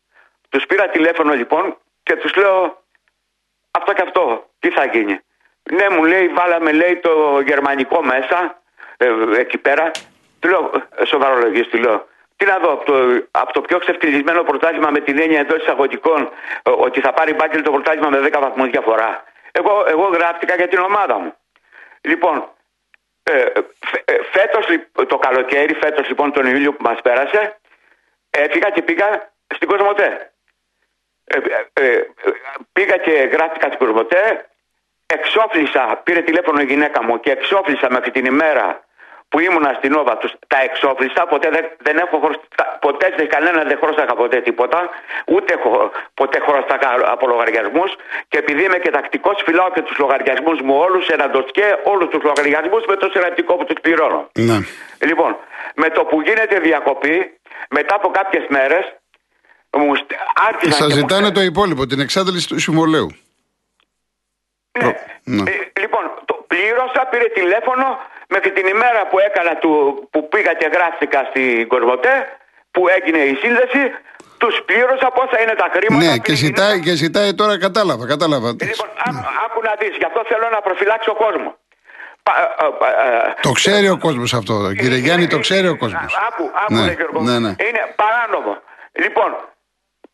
Τους 0.49 0.67
πήρα 0.67 0.89
τηλέφωνο 0.89 1.33
λοιπόν 1.35 1.77
και 2.03 2.17
τους 2.17 2.35
λέω 2.37 2.83
αυτό 3.71 3.93
και 3.93 4.03
αυτό, 4.03 4.51
τι 4.59 4.71
θα 4.71 4.85
γίνει. 4.85 5.21
Ναι 5.73 5.89
μου 5.91 6.05
λέει 6.05 6.29
βάλαμε 6.29 6.73
λέει 6.73 6.97
το 6.97 7.41
γερμανικό 7.47 8.03
μέσα 8.03 8.63
ε, 8.97 9.15
εκεί 9.37 9.59
πέρα. 9.59 9.91
Του 10.41 10.49
λέω 10.49 10.71
ε, 10.97 11.05
σοβαρολογής 11.05 11.69
του 11.69 11.79
λέω. 11.79 12.09
Τι 12.37 12.47
να 12.47 12.59
δω 12.59 12.73
από 12.73 12.85
το, 12.85 13.25
από 13.31 13.53
το 13.53 13.61
πιο 13.61 13.79
ξεφτυλισμένο 13.79 14.43
πρωτάθλημα 14.43 14.91
με 14.91 15.01
την 15.01 15.19
έννοια 15.19 15.41
εντός 15.41 15.59
εισαγωγικών 15.63 16.31
ε, 16.63 16.71
ότι 16.71 17.01
θα 17.01 17.13
πάρει 17.13 17.35
μπάκελ 17.35 17.63
το 17.63 17.71
πρωτάθλημα 17.71 18.09
με 18.09 18.29
10 18.33 18.39
βαθμούς 18.41 18.69
διαφορά. 18.71 19.25
Εγώ, 19.53 19.85
εγώ 19.89 20.05
γράφτηκα 20.05 20.55
για 20.55 20.69
την 20.69 20.79
ομάδα 20.79 21.19
μου. 21.19 21.35
Λοιπόν, 22.01 22.37
ε, 22.37 22.45
φε- 22.45 22.49
ε, 22.49 22.60
φέτος 24.33 24.69
λι- 24.69 25.07
το 25.07 25.19
καλοκαίρι, 25.19 25.75
φέτος 25.75 26.09
λοιπόν 26.09 26.33
τον 26.33 26.47
Ιούλιο 26.47 26.73
που 26.73 26.83
μας 26.83 27.01
πέρασε, 27.01 27.61
έφυγα 28.31 28.71
και 28.71 28.83
πήγα 28.83 29.33
στην 29.55 29.69
Κοσμοτέ. 29.69 30.33
Ε, 31.25 31.39
ε, 31.73 31.87
ε, 31.87 32.07
πήγα 32.73 32.97
και 32.97 33.11
γράφτηκα 33.11 33.67
στην 33.67 33.79
Κοσμοτέ, 33.79 34.49
εξόφλησα, 35.07 36.01
πήρε 36.05 36.21
τηλέφωνο 36.21 36.61
η 36.61 36.65
γυναίκα 36.65 37.03
μου 37.03 37.21
και 37.21 37.31
εξόφλησα 37.31 37.91
μέχρι 37.91 38.11
την 38.11 38.25
ημέρα 38.25 38.85
που 39.31 39.39
ήμουνα 39.47 39.71
στην 39.79 39.93
Όβα 40.01 40.15
τους, 40.21 40.33
τα 40.53 40.59
εξόφλησα, 40.69 41.23
ποτέ 41.33 41.49
δεν, 41.57 41.65
δεν 41.87 41.97
έχω 42.05 42.17
χρωσ- 42.25 42.45
τα- 42.59 42.79
ποτέ 42.81 43.07
σε 43.19 43.25
κανένα 43.35 43.63
δεν 43.71 43.79
χρώστακα 43.83 44.15
ποτέ 44.15 44.41
τίποτα, 44.41 44.79
ούτε 45.35 45.55
έχω 45.59 45.91
ποτέ 46.15 46.39
χρώστακα 46.47 46.89
από 47.15 47.27
λογαριασμούς 47.27 47.91
και 48.29 48.39
επειδή 48.39 48.63
είμαι 48.65 48.79
και 48.85 48.91
τακτικός, 48.91 49.43
φυλάω 49.47 49.71
και 49.71 49.83
τους 49.83 49.97
λογαριασμούς 49.99 50.61
μου 50.61 50.75
όλους 50.87 51.05
σε 51.05 51.13
ένα 51.13 51.27
ντοσκέ, 51.31 51.69
όλους 51.85 52.09
τους 52.13 52.23
λογαριασμούς 52.23 52.83
με 52.89 52.97
το 52.97 53.09
σειρακτικό 53.13 53.57
που 53.57 53.65
τους 53.65 53.79
πληρώνω. 53.83 54.31
Ναι. 54.39 54.59
Λοιπόν, 55.09 55.37
με 55.75 55.89
το 55.91 56.05
που 56.05 56.21
γίνεται 56.21 56.59
διακοπή, 56.61 57.17
μετά 57.71 57.95
από 57.95 58.09
κάποιες 58.11 58.45
μέρες 58.49 58.85
μου 59.79 59.95
στ- 59.95 60.13
άρχισαν. 60.49 60.73
Σας 60.73 60.87
και 60.87 60.95
μου 60.95 60.99
ζητάνε 61.01 61.31
το 61.31 61.41
υπόλοιπο, 61.41 61.87
την 61.87 62.01
εξάντληση 62.01 62.49
του 62.49 62.59
συμβολέου. 62.61 63.09
Ναι. 64.81 64.93
Ναι. 65.25 65.51
Ε, 65.51 65.81
λοιπόν, 65.81 65.90
το 65.90 65.90
πλήρωσα, 66.61 67.01
πήρε 67.11 67.29
τηλέφωνο 67.41 67.87
μέχρι 68.35 68.51
την 68.57 68.67
ημέρα 68.75 69.01
που 69.11 69.19
έκανα 69.29 69.53
του, 69.63 69.73
που 70.13 70.29
πήγα 70.33 70.53
και 70.61 70.69
γράφτηκα 70.75 71.21
στην 71.31 71.69
Κορβοτέ, 71.73 72.17
που 72.71 72.81
έγινε 72.97 73.19
η 73.33 73.35
σύνδεση, 73.43 73.83
τους 74.41 74.55
πλήρωσα 74.69 75.09
πόσα 75.19 75.37
είναι 75.43 75.55
τα 75.63 75.69
χρήματα. 75.75 76.01
Ναι, 76.05 76.11
πήρε 76.11 76.19
και 76.27 76.33
η 76.33 76.35
ζητάει, 76.45 76.67
γυναίκα. 76.75 76.85
και 76.91 76.93
ζητάει 77.05 77.31
τώρα, 77.41 77.55
κατάλαβα, 77.67 78.05
κατάλαβα. 78.15 78.49
Λοιπόν, 78.69 78.89
άκου, 79.07 79.25
άκου 79.45 79.61
να 79.69 79.73
δεις, 79.81 79.93
γι' 80.01 80.09
αυτό 80.11 80.21
θέλω 80.31 80.47
να 80.57 80.61
προφυλάξω 80.67 81.13
κόσμο. 81.25 81.51
Πα, 82.23 82.33
ε, 82.41 82.67
ε, 82.87 83.29
ε, 83.29 83.35
Το 83.47 83.53
ξέρει 83.61 83.89
ο 83.89 83.99
κόσμος 84.07 84.31
αυτό. 84.41 84.55
Κύριε 84.81 84.99
Γιάννη, 85.05 85.27
το 85.35 85.39
ξέρει 85.47 85.69
ο 85.69 85.77
κόσμος. 85.83 86.11
Άκου, 86.29 86.45
άκου 86.63 86.75
Ναι, 86.75 86.85
ρε 86.87 86.93
Γιώργο. 86.99 87.21
ναι, 87.29 87.37
ναι. 87.45 87.53
Είναι 87.67 87.83
παράνομο. 88.03 88.53
Λοιπόν, 89.03 89.31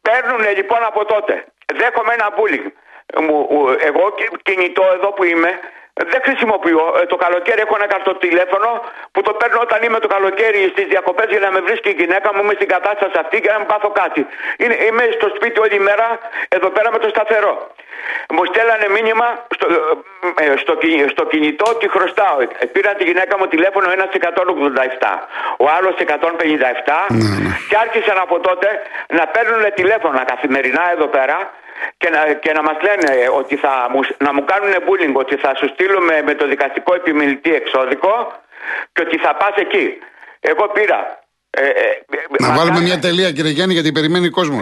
παίρνουν 0.07 0.41
λοιπόν 0.59 0.81
από 0.91 1.05
τότε. 1.12 1.35
Δέχομαι 1.81 2.12
ένα 2.19 2.29
bullying. 2.37 2.67
Μου- 3.26 3.47
μου- 3.53 3.76
Εγώ 3.88 4.05
κι- 4.19 4.37
κινητό 4.43 4.85
εδώ 4.97 5.09
που 5.17 5.25
είμαι 5.25 5.50
δεν 6.11 6.21
χρησιμοποιώ. 6.26 6.85
Ε, 7.00 7.07
Το 7.12 7.17
καλοκαίρι 7.17 7.61
έχω 7.67 7.75
ένα 7.81 7.87
καρτοτηλέφωνο 7.87 8.71
που 9.12 9.21
το 9.23 9.33
παίρνω 9.33 9.61
όταν 9.67 9.83
είμαι 9.83 9.99
το 9.99 10.09
καλοκαίρι 10.09 10.69
στις 10.75 10.87
διακοπές 10.93 11.26
για 11.29 11.41
να 11.47 11.50
με 11.50 11.61
βρίσκει 11.67 11.88
η 11.88 11.97
γυναίκα 12.00 12.29
μου. 12.35 12.41
Είμαι 12.43 12.55
στην 12.55 12.69
κατάσταση 12.69 13.17
αυτή 13.25 13.37
και 13.41 13.50
να 13.53 13.59
μην 13.59 13.67
πάθω 13.73 13.88
κάτι. 14.03 14.26
Είναι, 14.62 14.76
είμαι 14.87 15.05
στο 15.19 15.26
σπίτι 15.37 15.59
όλη 15.61 15.79
μέρα 15.88 16.07
εδώ 16.49 16.69
πέρα 16.71 16.88
με 16.93 16.99
το 16.99 17.09
σταθερό. 17.09 17.55
Μου 18.35 18.45
στέλνανε 18.45 18.88
μήνυμα 18.97 19.26
στο, 19.55 19.67
ε, 20.45 20.57
στο, 20.62 20.75
κι- 20.76 21.07
στο 21.15 21.25
κινητό 21.26 21.65
ότι 21.75 21.88
χρωστάω. 21.88 22.37
Ε, 22.59 22.67
Πήραν 22.75 22.95
τη 22.97 23.05
γυναίκα 23.05 23.38
μου 23.38 23.47
τηλέφωνο 23.47 23.91
ένας 23.97 24.09
187, 24.12 25.12
ο 25.59 25.67
άλλος 25.76 25.95
157 25.99 27.07
και 27.69 27.76
άρχισαν 27.85 28.19
από 28.21 28.41
τότε 28.41 28.69
να 29.09 29.26
παίρνουν 29.26 29.62
τηλέφωνα 29.75 30.25
καθημερινά 30.25 30.83
εδώ 30.93 31.07
πέρα 31.07 31.50
και 31.97 32.09
να, 32.11 32.21
και 32.33 32.52
να 32.52 32.62
μας 32.62 32.76
λένε 32.87 33.28
ότι 33.40 33.56
θα 33.56 33.73
μου, 33.92 34.00
να 34.18 34.33
μου 34.35 34.45
κάνουν 34.45 34.73
bullying, 34.87 35.14
ότι 35.23 35.37
θα 35.37 35.50
σου 35.59 35.66
στείλουμε 35.75 36.23
με 36.25 36.35
το 36.35 36.47
δικαστικό 36.49 36.95
επιμελητή 36.95 37.54
εξώδικο 37.54 38.12
και 38.92 39.02
ότι 39.06 39.16
θα 39.18 39.35
πας 39.35 39.54
εκεί. 39.56 39.87
Εγώ 40.40 40.68
πήρα. 40.68 41.21
Ε, 41.50 41.66
ε, 41.68 42.02
Να 42.38 42.47
μας 42.47 42.56
βάλουμε 42.59 42.75
κάνε- 42.75 42.88
μια 42.88 42.99
τελεία, 42.99 43.30
κύριε 43.33 43.50
Γιάννη, 43.50 43.73
γιατί 43.75 43.92
περιμένει 43.92 44.26
ο 44.26 44.30
κόσμο. 44.30 44.61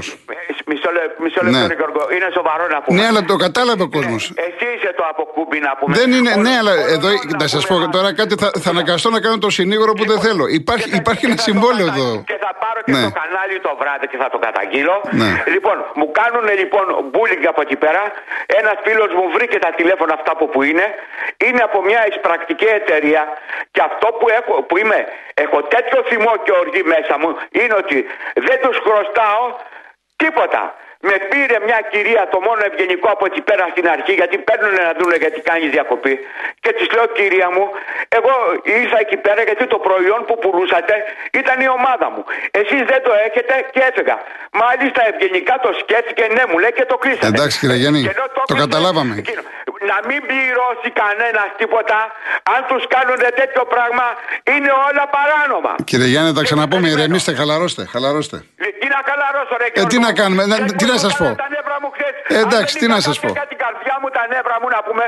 Μισό, 0.66 0.90
λε- 0.92 1.13
μισό 1.35 1.41
λεπτό, 1.47 1.59
Ναι. 1.61 1.67
ρε 1.73 1.76
Γιώργο. 1.81 2.03
Είναι 2.17 2.29
σοβαρό 2.38 2.64
να 2.75 2.79
πούμε. 2.83 2.95
Ναι, 3.00 3.05
αλλά 3.11 3.23
το 3.31 3.35
κατάλαβε 3.47 3.83
ο 3.88 3.91
κόσμος. 3.97 4.23
Εσύ 4.47 4.67
είσαι 4.75 4.91
το 4.99 5.05
αποκούμπι 5.12 5.59
να 5.69 5.73
πούμε. 5.79 5.93
Δεν 6.00 6.09
είναι, 6.17 6.33
Όλο- 6.37 6.43
ναι, 6.47 6.55
αλλά 6.61 6.73
όλο- 6.73 6.93
εδώ, 6.97 7.09
όλο 7.09 7.21
να 7.43 7.47
σα 7.55 7.59
πούμε, 7.67 7.79
πω 7.81 7.87
μα- 7.87 7.95
τώρα 7.97 8.09
κάτι, 8.21 8.33
θα, 8.43 8.49
θα 8.64 8.69
αναγκαστώ 8.75 9.09
να 9.17 9.21
κάνω 9.25 9.38
το 9.47 9.50
συνήγορο 9.59 9.93
που 9.99 10.05
δεν 10.11 10.19
θέλω. 10.26 10.45
Υπάρχει, 10.61 10.85
και 10.88 10.95
θα- 10.97 11.03
υπάρχει 11.03 11.21
και 11.25 11.31
ένα 11.33 11.37
θα 11.41 11.45
το 11.45 11.49
συμβόλαιο 11.50 11.87
κατα- 11.88 12.00
εδώ. 12.03 12.11
Και 12.31 12.38
θα 12.45 12.50
πάρω 12.62 12.79
και 12.87 12.93
Ναι. 12.97 13.03
το 13.09 13.12
κανάλι 13.21 13.57
το 13.67 13.73
βράδυ 13.81 14.07
και 14.12 14.19
θα 14.23 14.29
το 14.35 14.38
καταγγείλω. 14.47 14.97
Ναι. 15.21 15.31
Λοιπόν, 15.55 15.76
μου 15.99 16.07
κάνουν 16.21 16.45
λοιπόν 16.61 16.85
bullying 17.14 17.45
από 17.53 17.61
εκεί 17.67 17.76
πέρα. 17.85 18.03
Ένας 18.61 18.76
φίλος 18.87 19.11
μου 19.19 19.25
βρήκε 19.37 19.57
τα 19.67 19.71
τηλέφωνα 19.79 20.12
αυτά 20.19 20.33
που, 20.38 20.45
που 20.53 20.61
είναι. 20.71 20.87
Είναι 21.47 21.62
από 21.69 21.79
μια 21.88 22.00
εισπρακτική 22.11 22.69
εταιρεία. 22.81 23.23
Και 23.75 23.83
αυτό 23.91 24.07
που, 24.19 24.26
έχω, 24.38 24.53
που 24.69 24.75
είμαι, 24.83 24.99
έχω 25.45 25.59
τέτοιο 25.75 25.99
θυμό 26.11 26.33
και 26.45 26.53
οργή 26.62 26.83
μέσα 26.95 27.14
μου 27.21 27.31
είναι 27.61 27.75
ότι 27.83 27.99
δεν 28.47 28.59
τους 28.64 28.76
χρωστάω 28.85 29.43
τίποτα. 30.23 30.62
Με 31.08 31.16
πήρε 31.30 31.56
μια 31.68 31.78
κυρία 31.92 32.23
το 32.32 32.38
μόνο 32.46 32.61
ευγενικό 32.70 33.08
από 33.16 33.25
εκεί 33.30 33.42
πέρα 33.49 33.64
στην 33.75 33.87
αρχή, 33.94 34.12
γιατί 34.20 34.37
παίρνουν 34.49 34.73
να 34.88 34.92
δουν 34.99 35.12
γιατί 35.25 35.38
κάνεις 35.50 35.68
διακοπή. 35.76 36.14
Και 36.62 36.70
της 36.76 36.87
λέω, 36.94 37.06
κυρία 37.18 37.49
μου, 37.54 37.64
εγώ 38.18 38.32
ήρθα 38.80 38.99
εκεί 39.04 39.16
πέρα 39.26 39.40
γιατί 39.49 39.64
το 39.75 39.78
προϊόν 39.87 40.20
που 40.28 40.34
πουλούσατε 40.42 40.94
ήταν 41.40 41.56
η 41.66 41.68
ομάδα 41.78 42.06
μου. 42.12 42.23
Εσείς 42.61 42.80
δεν 42.90 43.00
το 43.06 43.12
έχετε 43.26 43.54
και 43.75 43.80
έφυγα. 43.88 44.16
Μάλιστα 44.62 45.00
ευγενικά 45.11 45.54
το 45.64 45.70
σκέφτηκε, 45.82 46.25
ναι, 46.37 46.42
μου 46.50 46.58
λέει 46.62 46.73
και 46.78 46.84
το 46.92 46.96
κλείσατε. 47.02 47.26
Εντάξει, 47.34 47.56
κύριε 47.61 47.78
Γιάννη, 47.82 48.00
Και 48.06 48.12
ενώ 48.16 48.26
το 48.37 48.40
κλείσε, 48.46 48.61
καταλάβαμε. 48.64 49.12
εκείνο, 49.23 49.42
Να 49.42 49.43
μην 50.08 50.20
πληρώσει 50.28 50.88
κανένας 51.02 51.49
τίποτα. 51.61 51.99
Αν 52.54 52.61
τους 52.70 52.82
κάνουν 52.94 53.18
τέτοιο 53.40 53.62
πράγμα, 53.75 54.06
είναι 54.52 54.70
όλα 54.88 55.04
παράνομα. 55.16 55.73
Κύριε 55.90 56.08
Γιάννη, 56.12 56.30
θα 56.37 56.42
Και 56.42 56.49
ξαναπούμε, 56.49 56.80
περιμένω. 56.82 57.02
ηρεμήστε, 57.02 57.30
χαλαρώστε. 57.40 57.82
χαλαρώστε. 57.92 58.37
Ε, 58.64 58.66
Τι 58.80 58.87
να 58.94 59.00
χαλαρώσω, 59.08 59.54
ρε 59.62 59.66
Ε, 59.66 59.70
τι 59.70 59.80
Γιώργο. 59.80 59.99
να 60.06 60.11
κάνουμε, 60.20 60.42
να- 60.50 60.56
Δεν 60.56 60.76
τι 60.80 60.84
να 60.92 60.96
σας 61.04 61.12
κόλλησαν 61.16 61.37
πω; 61.37 61.42
Τα 61.44 61.49
νεύρα 61.56 61.76
μου 61.82 61.88
χθες. 61.96 62.12
Ε, 62.34 62.37
εντάξει, 62.46 62.73
Αν 62.75 62.80
τι 62.80 62.84
δεν 62.84 62.90
να 62.94 62.99
είχα 63.00 63.06
σας 63.08 63.16
πω; 63.23 63.28
πάθει 63.34 63.49
την 63.52 63.58
καρδιά 63.64 63.94
μου, 64.00 64.08
τα 64.16 64.23
νεύρα 64.34 64.56
μου 64.62 64.68
να 64.76 64.80
πούμε. 64.87 65.04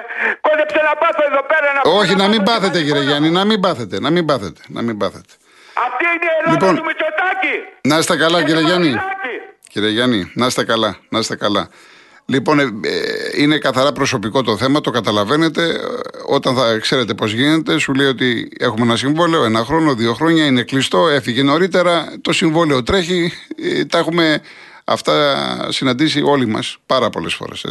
Κόλλεψε 0.46 0.80
να 0.88 0.92
πάθω 1.02 1.22
εδώ 1.30 1.42
πέρα 1.52 1.68
να 1.76 1.80
Όχι, 2.00 2.14
να 2.22 2.26
μην 2.32 2.40
πάθω 2.48 2.58
πάθετε, 2.58 2.78
και 2.78 2.84
κύριε 2.86 3.02
πάλι 3.02 3.08
Γιάννη, 3.10 3.28
να 3.38 3.42
μην 3.50 3.58
πάθετε, 3.64 3.94
να 4.06 4.10
μην 4.14 4.24
πάθετε, 4.30 4.60
να 4.76 4.80
μην 4.86 4.96
πάθετε. 5.02 5.32
Αυτή 5.86 6.04
είναι 6.14 6.28
η 6.32 6.34
Ελλάδα 6.38 6.50
Λοιπόν, 6.52 6.72
του 6.78 6.84
Μητσοτάκη. 6.88 7.54
Να 7.90 7.96
είστε 8.00 8.14
καλά, 8.24 8.38
Και 8.38 8.46
κύριε 8.48 8.62
του 8.62 8.68
Γιάννη. 8.68 8.90
Μαρινάκη. 8.94 9.34
Κύριε 9.72 9.90
Γιάννη, 9.96 10.20
να 10.40 10.46
είστε 10.50 10.62
καλά, 10.72 10.90
να 11.14 11.18
είστε 11.22 11.36
καλά. 11.44 11.64
Λοιπόν, 12.28 12.58
ε, 12.58 12.62
ε, 12.62 13.42
είναι 13.42 13.58
καθαρά 13.58 13.92
προσωπικό 13.92 14.42
το 14.42 14.56
θέμα, 14.56 14.80
το 14.80 14.90
καταλαβαίνετε. 14.90 15.68
Ε, 15.68 15.78
Όταν 16.26 16.54
θα 16.54 16.78
ξέρετε 16.78 17.14
πώς 17.14 17.32
γίνεται, 17.32 17.78
σου 17.78 17.94
λέει 17.94 18.06
ότι 18.06 18.48
έχουμε 18.58 18.84
ένα 18.84 18.96
συμβόλαιο, 18.96 19.44
ένα 19.44 19.64
χρόνο, 19.64 19.94
δύο 19.94 20.14
χρόνια, 20.14 20.46
είναι 20.46 20.62
κλειστό, 20.62 21.08
έφυγε 21.08 21.42
νωρίτερα. 21.42 22.12
Το 22.20 22.32
συμβόλαιο 22.32 22.82
τρέχει. 22.82 23.32
ε, 23.62 23.84
Τα 23.84 23.98
έχουμε 23.98 24.40
αυτά 24.84 25.68
συναντήσει 25.72 26.22
όλοι 26.22 26.46
μας 26.46 26.76
πάρα 26.86 27.10
πολλές 27.10 27.34
φορές. 27.34 27.64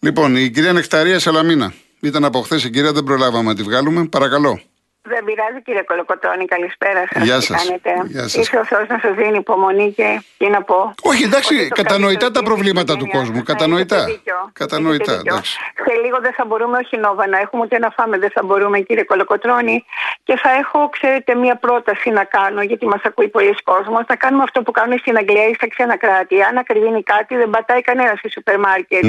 Λοιπόν, 0.00 0.36
η 0.36 0.50
κυρία 0.50 0.72
Νεκταρία 0.72 1.18
Σαλαμίνα. 1.18 1.74
Ήταν 2.00 2.24
από 2.24 2.40
χθες 2.40 2.64
η 2.64 2.70
κυρία, 2.70 2.92
δεν 2.92 3.04
προλάβαμε 3.04 3.48
να 3.48 3.54
τη 3.54 3.62
βγάλουμε. 3.62 4.06
Παρακαλώ. 4.06 4.60
Δεν 5.02 5.24
πειράζει 5.24 5.62
κύριε 5.62 5.82
Κολοκοτρώνη, 5.82 6.44
καλησπέρα 6.44 7.02
σας. 7.12 7.22
Γεια 7.24 7.38
Τι 7.38 7.44
σας. 7.44 7.64
κάνετε; 7.64 7.90
Γεια 8.06 8.20
σας. 8.22 8.34
Ήρθε 8.34 8.58
ο 8.58 8.64
Θεός 8.64 8.88
να 8.88 8.98
σας 9.02 9.14
δίνει 9.14 9.36
υπομονή 9.38 9.92
και 9.92 10.22
τι 10.38 10.46
να 10.48 10.62
πω. 10.62 10.94
Όχι, 11.02 11.22
εντάξει, 11.24 11.54
Ότι 11.54 11.68
το 11.68 11.74
κατανοητά 11.74 12.08
καλύτερο 12.08 12.30
τα 12.30 12.38
είναι 12.40 12.48
προβλήματα 12.50 12.92
η 12.92 12.96
του 12.96 13.04
οικογένεια. 13.04 13.20
κόσμου. 13.20 13.36
Ναι, 13.36 13.52
Κατανοητά. 13.52 13.96
έχετε 13.96 14.12
δίκιο. 14.12 14.38
Κατανοητά, 14.52 15.02
Έχετε 15.12 15.16
δίκιο. 15.16 15.32
εντάξει. 15.34 15.52
Σε 15.86 15.92
λίγο 16.04 16.18
δεν 16.26 16.32
θα 16.38 16.44
μπορούμε, 16.48 16.76
όχι 16.84 16.96
νόβα 16.96 17.26
να 17.34 17.38
έχουμε 17.44 17.62
ούτε 17.64 17.78
να 17.78 17.90
φάμε, 17.96 18.18
δεν 18.18 18.30
θα 18.36 18.42
μπορούμε 18.46 18.78
κύριε 18.80 19.04
Κολοκοτρώνη. 19.04 19.84
Και 20.26 20.34
θα 20.42 20.50
έχω, 20.62 20.88
ξέρετε, 20.88 21.34
μία 21.34 21.56
πρόταση 21.56 22.10
να 22.10 22.24
κάνω, 22.24 22.62
γιατί 22.62 22.86
μας 22.86 23.00
ακούει 23.04 23.28
πολλοί 23.28 23.54
κόσμος, 23.64 24.02
να 24.08 24.16
κάνουμε 24.16 24.42
αυτό 24.42 24.62
που 24.62 24.70
κάνουν 24.78 24.98
στην 24.98 25.16
Αγγλία 25.16 25.46
ή 25.48 25.54
στα 25.54 25.68
ξένα 25.68 25.96
κράτη. 25.96 26.42
Αν 26.42 26.56
ακριβήνει 26.56 27.02
κάτι, 27.02 27.36
δεν 27.36 27.50
πατάει 27.50 27.80
κανένας 27.80 28.18
στη 28.18 28.30
σούπερ 28.30 28.58
μάρκετ. 28.58 29.04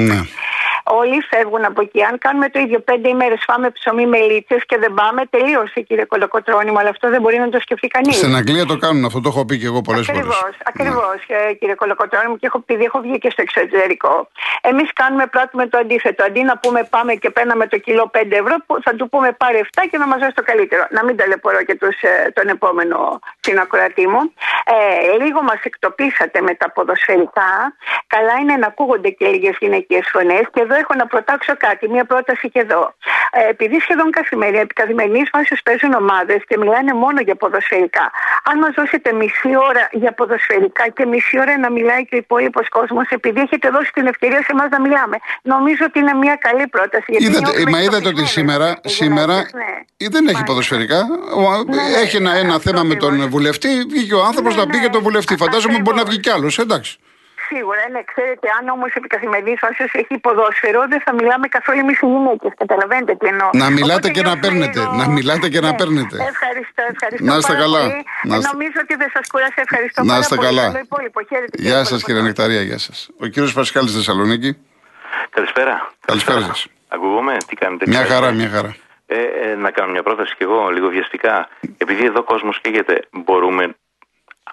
Ναι. 0.84 0.96
Όλοι 0.98 1.22
φεύγουν 1.30 1.64
από 1.64 1.80
εκεί. 1.82 2.02
Αν 2.02 2.18
κάνουμε 2.18 2.48
το 2.48 2.58
ίδιο 2.60 2.78
πέντε 2.80 3.08
ημέρες, 3.08 3.40
φάμε 3.46 3.70
ψωμί 3.70 4.06
με 4.06 4.18
λίτσες 4.18 4.62
και 4.66 4.78
δεν 4.78 4.94
πάμε, 4.94 5.22
τελείωσε 5.30 5.80
κύριε 5.80 6.04
Κολοκοτρώνη 6.04 6.70
μου. 6.70 6.78
Αλλά 6.78 6.88
αυτό 6.88 7.08
δεν 7.10 7.20
μπορεί 7.20 7.38
να 7.38 7.48
το 7.48 7.58
σκεφτεί 7.60 7.86
κανείς. 7.88 8.16
Στην 8.16 8.36
Αγγλία 8.36 8.66
το 8.66 8.76
κάνουν 8.76 9.04
αυτό, 9.04 9.20
το 9.20 9.28
έχω 9.28 9.44
πει 9.44 9.58
και 9.58 9.66
εγώ 9.66 9.80
πολλές 9.80 10.06
φορές. 10.06 10.20
Ακριβώς, 10.20 10.52
ακριβώς, 10.64 11.18
ε, 11.26 11.52
κύριε 11.52 11.74
Κολοκοτρώνη 11.74 12.28
μου, 12.28 12.36
και 12.36 12.46
έχω, 12.46 12.58
επειδή 12.58 12.84
έχω 12.84 12.98
βγει 13.00 13.18
και 13.18 13.30
στο 13.30 13.42
εξωτερικό. 13.42 14.28
Εμείς 14.60 14.92
κάνουμε 14.92 15.26
πράττουμε 15.26 15.66
το 15.66 15.78
αντίθετο. 15.78 16.24
Αντί 16.24 16.42
να 16.42 16.58
πούμε 16.58 16.80
πάμε 16.90 17.12
και 17.14 17.30
παίρναμε 17.30 17.66
το 17.66 17.78
κιλό 17.78 18.10
5 18.12 18.36
ευρώ, 18.42 18.56
που 18.66 18.78
θα 18.84 18.94
του 18.94 19.08
πούμε 19.08 19.32
πάρε 19.32 19.58
7 19.58 19.82
και 19.90 19.98
να 19.98 20.06
μας 20.06 20.18
δώσει 20.18 20.34
το 20.34 20.42
καλύτερο. 20.42 20.86
Να 20.90 21.04
μην 21.04 21.16
ταλαιπωρώ 21.16 21.62
και 21.62 21.74
τους, 21.74 21.96
ε, 22.00 22.30
τον 22.34 22.48
επόμενο 22.48 23.18
συνακροατή 23.40 24.06
μου. 24.08 24.22
Ε, 24.74 25.24
λίγο 25.24 25.42
μας 25.42 25.60
εκτοπίσατε 25.62 26.40
με 26.40 26.54
τα 26.54 26.70
ποδοσφαιρικά. 26.70 27.50
Καλά 28.06 28.34
είναι 28.40 28.56
να 28.56 28.66
ακούγονται 28.66 29.08
και 29.08 29.26
λίγες 29.26 29.56
γυναικείες 29.60 30.08
φωνές. 30.12 30.44
Και 30.52 30.64
εδώ 30.72 30.80
έχω 30.82 30.94
να 31.02 31.06
προτάξω 31.06 31.52
κάτι, 31.66 31.88
μία 31.88 32.04
πρόταση 32.04 32.50
και 32.50 32.58
εδώ. 32.66 32.94
Ε, 33.32 33.48
επειδή 33.54 33.76
σχεδόν 33.80 34.10
καθημερινή, 34.10 34.58
επί 34.58 34.74
καθημερινής 34.74 35.28
βάσης 35.32 35.62
παίζουν 35.62 35.92
ομάδες 36.02 36.40
και 36.48 36.56
μιλάνε 36.58 36.92
μόνο 36.92 37.20
για 37.20 37.34
ποδοσφαιρικά. 37.42 38.04
Αν 38.50 38.58
μας 38.58 38.72
δώσετε 38.78 39.12
μισή 39.12 39.50
ώρα 39.68 39.88
για 40.02 40.12
ποδοσφαιρικά 40.12 40.84
και 40.88 41.06
μισή 41.06 41.38
ώρα 41.40 41.58
να 41.58 41.70
μιλάει 41.70 42.02
και 42.08 42.14
ο 42.14 42.18
υπόλοιπος 42.18 42.68
κόσμος, 42.68 43.06
επειδή 43.08 43.40
έχετε 43.40 43.68
δώσει 43.70 43.90
την 43.92 44.06
ευκαιρία 44.06 44.38
σε 44.46 44.50
εμάς 44.56 44.68
να 44.70 44.80
μιλάμε, 44.80 45.16
νομίζω 45.42 45.82
ότι 45.88 45.98
είναι 45.98 46.14
μια 46.14 46.34
καλή 46.46 46.66
πρόταση. 46.66 47.04
γιατί 47.08 47.24
Είδατε, 47.24 47.40
νιώθουμε 47.40 47.70
μα 47.70 47.80
είδατε 47.80 47.96
ότι 47.96 48.08
εκτοπισμένες 48.08 48.30
σήμερα, 48.30 48.78
οι 48.82 48.88
σήμερα 48.88 49.32
γυναίκες, 49.32 49.52
ναι. 49.52 49.72
ή 49.96 50.06
δεν 50.14 50.22
έχει 50.22 50.22
Μάλιστα. 50.24 50.44
ποδοσφαιρικά. 50.44 50.98
Ο- 51.36 51.62
Ναι, 51.64 51.74
ναι, 51.76 51.82
έχει 52.02 52.16
ένα, 52.16 52.32
ένα 52.42 52.54
αυτό 52.54 52.70
θέμα 52.70 52.82
με 52.82 52.94
τον 52.94 53.08
ακριβώς. 53.08 53.30
βουλευτή. 53.34 53.68
Βγήκε 53.92 54.14
ο 54.14 54.22
άνθρωπος 54.24 54.54
Ναι, 54.54 54.60
να 54.60 54.66
πει 54.66 54.74
ναι. 54.76 54.80
για 54.84 54.90
τον 54.90 55.02
βουλευτή. 55.02 55.36
Φαντάζομαι 55.36 55.78
μπορεί 55.78 55.96
να 55.96 56.02
Ακριβώς. 56.02 56.08
βγει 56.10 56.20
κι 56.20 56.30
άλλος. 56.30 56.58
Εντάξει. 56.58 56.98
Σίγουρα, 57.48 57.82
ναι, 57.92 58.00
ξέρετε, 58.12 58.46
αν 58.58 58.64
όμως 58.76 58.90
επί 58.98 59.08
καθημερινής 59.14 59.58
βάσης 59.62 59.90
έχει 60.00 60.14
ποδόσφαιρο, 60.26 60.80
δεν 60.92 61.00
θα 61.06 61.12
μιλάμε 61.18 61.46
καθόλου 61.56 61.78
εμείς 61.84 61.98
οι 62.02 62.06
γυναίκες. 62.14 62.50
Καταλαβαίνετε 62.62 63.12
τι 63.20 63.26
εννοώ. 63.32 63.48
Να 63.62 63.68
μιλάτε 63.78 63.92
Οπότε 63.94 64.10
και 64.16 64.22
να 64.22 64.32
νιώθουμε 64.34 64.44
παίρνετε. 64.46 64.78
λίγο- 64.80 64.92
Να 65.00 65.06
μιλάτε 65.16 65.46
και 65.52 65.60
να 65.66 65.70
Ναι. 65.70 65.76
παίρνετε. 65.80 66.16
Ευχαριστώ, 66.34 66.82
ευχαριστώ. 66.94 67.24
Να 67.30 67.34
είστε 67.38 67.52
πάρα 67.52 67.64
καλά. 67.64 67.80
πολύ. 67.86 68.04
Να 68.28 68.34
Ε, 68.34 68.38
είστε- 68.38 68.52
Νομίζω 68.52 68.78
ότι 68.84 68.94
δεν 69.02 69.10
σας 69.16 69.24
κούρασα. 69.32 69.60
Ευχαριστώ 69.66 69.98
Να 70.02 70.06
πάρα 70.08 70.18
είστε 70.22 70.34
πολύ. 70.36 70.46
καλά. 70.48 70.64
Καλό 70.66 70.78
υπόλοιπο. 70.88 71.18
Χαίρετε, 71.30 71.54
Γεια 71.66 71.70
σας 71.70 71.78
Κολοκοτρώνη. 71.88 72.02
κύριε 72.06 72.22
Νεκταρία, 72.28 72.62
γεια 72.68 72.78
σας. 72.86 72.98
Ο 73.22 73.26
κύριος 73.32 73.52
Πασχάλης 73.58 73.92
Θεσσαλονίκη. 73.98 74.50
Καλησπέρα. 75.36 75.74
Καλησπέρα 76.10 76.40
σας. 76.40 76.58
Ακούγομαι, 76.96 77.36
τι 77.48 77.54
κάνετε. 77.62 77.84
Μια 77.88 78.02
ξέρετε; 78.02 78.14
χαρά, 78.24 78.32
μια 78.40 78.48
χαρά. 78.54 78.72
Ε, 79.06 79.20
ε, 79.44 79.54
να 79.54 79.70
κάνω 79.70 79.90
μια 79.92 80.02
πρόταση 80.02 80.32
κι 80.36 80.42
εγώ, 80.42 80.68
λίγο 80.70 80.88
βιαστικά. 80.88 81.48
Επειδή 81.78 82.04
εδώ 82.04 82.18
ο 82.18 82.22
κόσμος 82.32 82.60
καίγεται, 82.60 82.94
μπορούμε, 83.10 83.64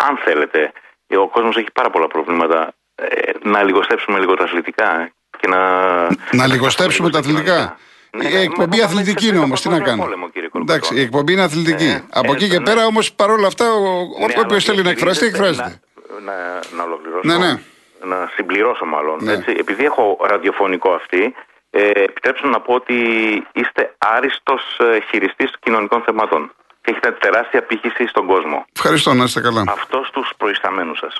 αν 0.08 0.18
θέλετε, 0.26 0.72
ε, 1.08 1.18
ο 1.18 1.28
κόσμος 1.28 1.56
έχει 1.58 1.72
πάρα 1.74 1.90
πολλά 1.90 2.08
προβλήματα, 2.08 2.60
ε, 2.62 2.79
να 3.44 3.64
λιγοστέψουμε 3.64 4.20
λίγο 4.20 4.34
τα 4.34 4.44
αθλητικά 4.44 5.12
και 5.40 5.48
να. 5.48 5.60
Να 6.32 6.48
λιγοστέψουμε 6.48 7.10
τα 7.10 7.20
αθλητικά. 7.20 7.78
Ναι, 8.12 8.28
Η 8.28 8.32
ναι, 8.34 8.40
εκπομπή 8.40 8.78
μα- 8.78 8.84
αθλητική 8.84 9.24
μα- 9.24 9.30
είναι 9.30 9.38
μα- 9.40 9.44
όμως, 9.46 9.62
τι 9.62 9.68
μα- 9.68 9.74
να 9.74 9.80
μα- 9.80 9.86
κάνουμε. 9.86 10.04
πόλεμο, 10.04 10.30
κύριε 10.30 10.48
Κολοκοτρώνη. 10.50 10.80
Εντάξει, 10.86 11.02
η 11.02 11.06
εκπομπή 11.06 11.34
είναι 11.34 11.42
αθλητική. 11.42 11.84
Ε, 11.90 12.04
Από 12.10 12.32
ε, 12.32 12.36
εκεί 12.36 12.50
και 12.50 12.58
ναι. 12.58 12.64
πέρα 12.64 12.86
όμως 12.86 13.14
παρόλα 13.14 13.48
αυτά, 13.48 13.66
ο 13.74 13.80
Ναι, 13.80 14.26
όποιος 14.26 14.44
αλλά 14.50 14.60
θέλει 14.60 14.82
να 14.82 14.90
εκφραστεί, 14.90 15.26
διευκρινίζεται 15.26 15.62
εκφράζεται. 15.66 15.82
Να, 16.26 16.34
να, 16.34 16.60
να 16.78 16.84
ολοκληρώσω. 16.84 17.22
Ναι, 17.24 17.38
ναι. 17.38 17.60
Να 18.04 18.30
συμπληρώσω 18.36 18.86
μάλλον. 18.86 19.18
Ναι. 19.22 19.32
Έτσι, 19.32 19.56
επειδή 19.58 19.84
έχω 19.86 20.18
ραδιοφωνικό 20.30 20.92
αυτή, 20.92 21.34
ε, 21.70 21.90
επιτρέψτε 21.90 22.46
μου 22.48 22.54
να 22.54 22.60
πω 22.62 22.74
ότι 22.74 22.96
είστε 23.54 23.96
άριστος 23.98 24.80
ε, 24.80 25.00
χειριστής 25.10 25.52
κοινωνικών 25.60 26.02
θεμάτων. 26.02 26.52
Και 26.90 26.96
έχετε 26.96 27.12
τεράστια 27.26 27.62
πύχηση 27.64 28.08
στον 28.08 28.26
κόσμο. 28.26 28.66
Ευχαριστώ, 28.76 29.14
να 29.14 29.24
είστε 29.24 29.42
καλά. 29.42 29.64
Αυτός 29.68 30.08
στους 30.08 30.32
προϊσταμένους 30.38 30.98
σας. 31.00 31.14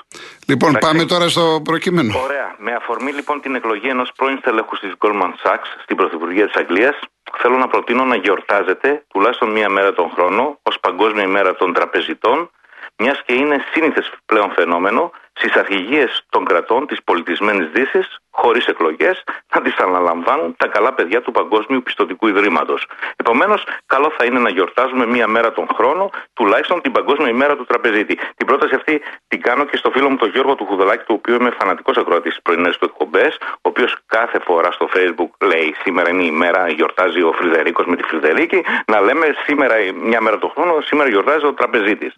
Λοιπόν, 0.46 0.68
Εντάξει. 0.68 0.88
πάμε 0.88 1.04
τώρα 1.04 1.28
στο 1.28 1.60
προκείμενο. 1.64 2.18
Ωραία. 2.24 2.54
Με 2.58 2.72
αφορμή 2.74 3.12
λοιπόν 3.12 3.40
την 3.40 3.54
εκλογή 3.54 3.88
ενός 3.88 4.12
πρώην 4.16 4.38
στελέχους 4.38 4.78
της 4.80 4.92
Goldman 4.98 5.32
Sachs 5.42 5.68
στην 5.82 5.96
Πρωθυπουργία 5.96 6.46
της 6.46 6.54
Αγγλίας, 6.54 6.96
θέλω 7.38 7.56
να 7.56 7.68
προτείνω 7.68 8.04
να 8.04 8.16
γιορτάζετε 8.16 9.04
τουλάχιστον 9.12 9.50
μία 9.50 9.68
μέρα 9.68 9.92
τον 9.92 10.10
χρόνο 10.14 10.58
ως 10.62 10.78
Παγκόσμια 10.80 11.22
ημέρα 11.22 11.54
των 11.54 11.72
τραπεζιτών, 11.72 12.50
μιας 12.96 13.22
και 13.26 13.34
είναι 13.34 13.64
σύνηθες 13.72 14.12
πλέον 14.26 14.50
φαινόμενο 14.52 15.12
στις 15.32 15.54
αρχηγίες 15.54 16.22
των 16.28 16.44
κρατών 16.44 16.86
της 16.86 17.02
πολιτισμένης 17.04 17.68
Δύσης, 17.72 18.18
χωρίς 18.30 18.66
εκλογές, 18.66 19.24
να 19.54 19.60
τις 19.60 19.76
αναλαμβάνουν 19.76 20.54
τα 20.56 20.68
καλά 20.68 20.92
παιδιά 20.92 21.20
του 21.20 21.30
Παγκόσμιου 21.30 21.82
Πιστοτικού 21.82 22.26
Ιδρύματος. 22.26 22.86
Επομένως, 23.16 23.64
καλό 23.86 24.12
θα 24.18 24.24
είναι 24.24 24.38
να 24.38 24.50
γιορτάζουμε 24.50 25.06
μία 25.06 25.26
μέρα 25.26 25.52
τον 25.52 25.66
χρόνο, 25.74 26.10
τουλάχιστον 26.32 26.80
την 26.80 26.92
Παγκόσμια 26.92 27.28
ημέρα 27.28 27.56
του 27.56 27.64
τραπεζίτη. 27.64 28.18
Την 28.36 28.46
πρόταση 28.46 28.74
αυτή 28.74 29.02
την 29.28 29.40
κάνω 29.40 29.64
και 29.64 29.76
στο 29.76 29.90
φίλο 29.90 30.10
μου 30.10 30.16
τον 30.16 30.30
Γιώργο 30.30 30.54
του 30.54 30.64
Χουδολάκη, 30.64 31.04
του 31.04 31.14
οποίου 31.18 31.34
είμαι 31.34 31.50
φανατικός 31.58 31.96
ακροατής 31.96 32.32
στι 32.32 32.40
πρωινέ 32.42 32.70
του 32.70 32.84
εκπομπές, 32.84 33.38
ο 33.40 33.68
οποίος 33.72 33.96
κάθε 34.06 34.38
φορά 34.44 34.70
στο 34.70 34.88
Facebook 34.94 35.46
λέει 35.46 35.74
σήμερα 35.82 36.10
είναι 36.10 36.24
η 36.24 36.30
μέρα, 36.30 36.68
γιορτάζει 36.68 37.22
ο 37.22 37.32
Φρυδερίκος 37.32 37.86
με 37.86 37.96
τη 37.96 38.02
Φρυδερίκη, 38.02 38.64
να 38.86 39.00
λέμε 39.00 39.26
σήμερα 39.46 39.74
μια 39.94 40.20
μέρα 40.20 40.38
τον 40.38 40.50
χρόνο, 40.54 40.80
σήμερα 40.80 41.08
γιορτάζει 41.08 41.46
ο 41.46 41.52
τραπεζίτης. 41.52 42.12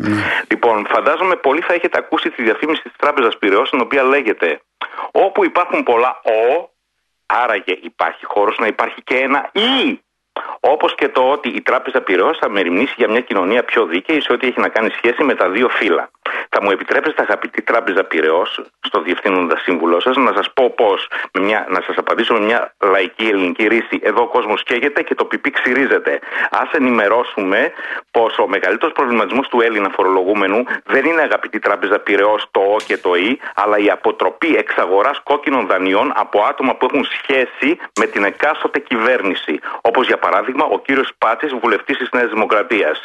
Λοιπόν, 0.51 0.87
φαντάζομαι 0.89 1.37
πολλοί 1.37 1.61
θα 1.61 1.75
έχετε 1.75 1.99
ακούσει 1.99 2.31
τη 2.31 2.43
διαφήμιση 2.43 2.83
της 2.83 2.93
Τράπεζας 3.13 3.39
Πυραιό, 3.39 3.65
στην 3.65 3.81
οποία 3.81 4.03
λέγεται 4.03 4.61
Όπου 5.13 5.45
υπάρχουν 5.45 5.83
πολλά 5.83 6.21
ο, 6.25 6.71
άραγε 7.27 7.79
υπάρχει 7.83 8.25
χώρος 8.25 8.59
να 8.59 8.67
υπάρχει 8.67 9.03
και 9.03 9.19
ένα 9.19 9.51
ή. 9.53 10.01
Όπως 10.61 10.95
και 10.95 11.09
το 11.09 11.31
ότι 11.31 11.49
η 11.49 11.61
Τράπεζα 11.61 12.01
Πυραιός 12.01 12.39
θα 12.39 12.49
μεριμνήσει 12.49 12.95
για 12.97 13.09
μια 13.09 13.21
κοινωνία 13.21 13.65
πιο 13.65 13.85
δίκαιη 13.87 14.21
σε 14.21 14.33
ό,τι 14.33 14.47
έχει 14.47 14.61
να 14.61 14.69
κάνει 14.69 14.91
σχέση 14.91 15.23
με 15.25 15.35
τα 15.35 15.49
δύο 15.49 15.69
φύλλα. 15.69 16.11
Θα 16.49 16.63
μου 16.63 16.71
επιτρέπετε, 16.71 17.23
αγαπητή 17.23 17.63
Τράπεζα 17.63 18.05
Πυραιός, 18.05 18.65
στο 18.81 19.01
διευθύνοντα 19.01 19.59
σύμβουλό 19.59 20.01
σας, 20.01 20.17
να 20.17 20.33
σας 20.37 20.53
πω 20.53 20.71
πώς, 20.71 21.09
να 21.69 21.81
σας 21.87 21.97
απαντήσω 21.97 22.35
με 22.35 22.41
μια 22.41 22.75
λαϊκή 22.83 23.29
ελληνική 23.29 23.67
ρίση. 23.67 24.01
Εδώ 24.03 24.23
ο 24.23 24.29
κόσμος 24.29 24.63
καίγεται 24.63 25.03
και 25.03 25.15
το 25.15 25.25
πιπί 25.25 25.51
ξυρίζεται. 25.51 26.19
Α 26.51 26.63
ενημερώσουμε 26.73 27.73
πως 28.11 28.39
ο 28.39 28.47
μεγαλύτερος 28.49 28.93
προβληματισμός 28.93 29.49
του 29.49 29.61
Έλληνα 29.61 29.89
φορολογούμενου 29.89 30.65
δεν 30.85 31.05
είναι, 31.05 31.23
αγαπητή 31.23 31.59
Τράπεζα 31.59 31.99
Πυραιός, 31.99 32.47
το 32.51 32.61
Ο 32.61 32.77
και 32.87 32.97
το 32.97 33.15
Ι, 33.15 33.39
αλλά 33.55 33.79
η 33.79 33.91
αποτροπή 33.91 34.55
εξαγοράς 34.57 35.21
κόκκινων 35.23 35.67
δανειών 35.67 36.13
από 36.15 36.43
άτομα 36.43 36.75
που 36.75 36.89
έχουν 36.93 37.05
σχέση 37.05 37.79
με 37.99 38.07
την 38.07 38.25
εκάστοτε 38.25 38.79
κυβέρνηση. 38.79 39.61
Όπως 39.81 40.07
για 40.07 40.19
παράδειγμα 40.25 40.65
ο 40.65 40.79
κύριος 40.79 41.11
Πάτση, 41.19 41.47
βουλευτής 41.63 41.97
της 41.99 42.09
Νέας 42.13 42.31
Δημοκρατίας. 42.31 42.97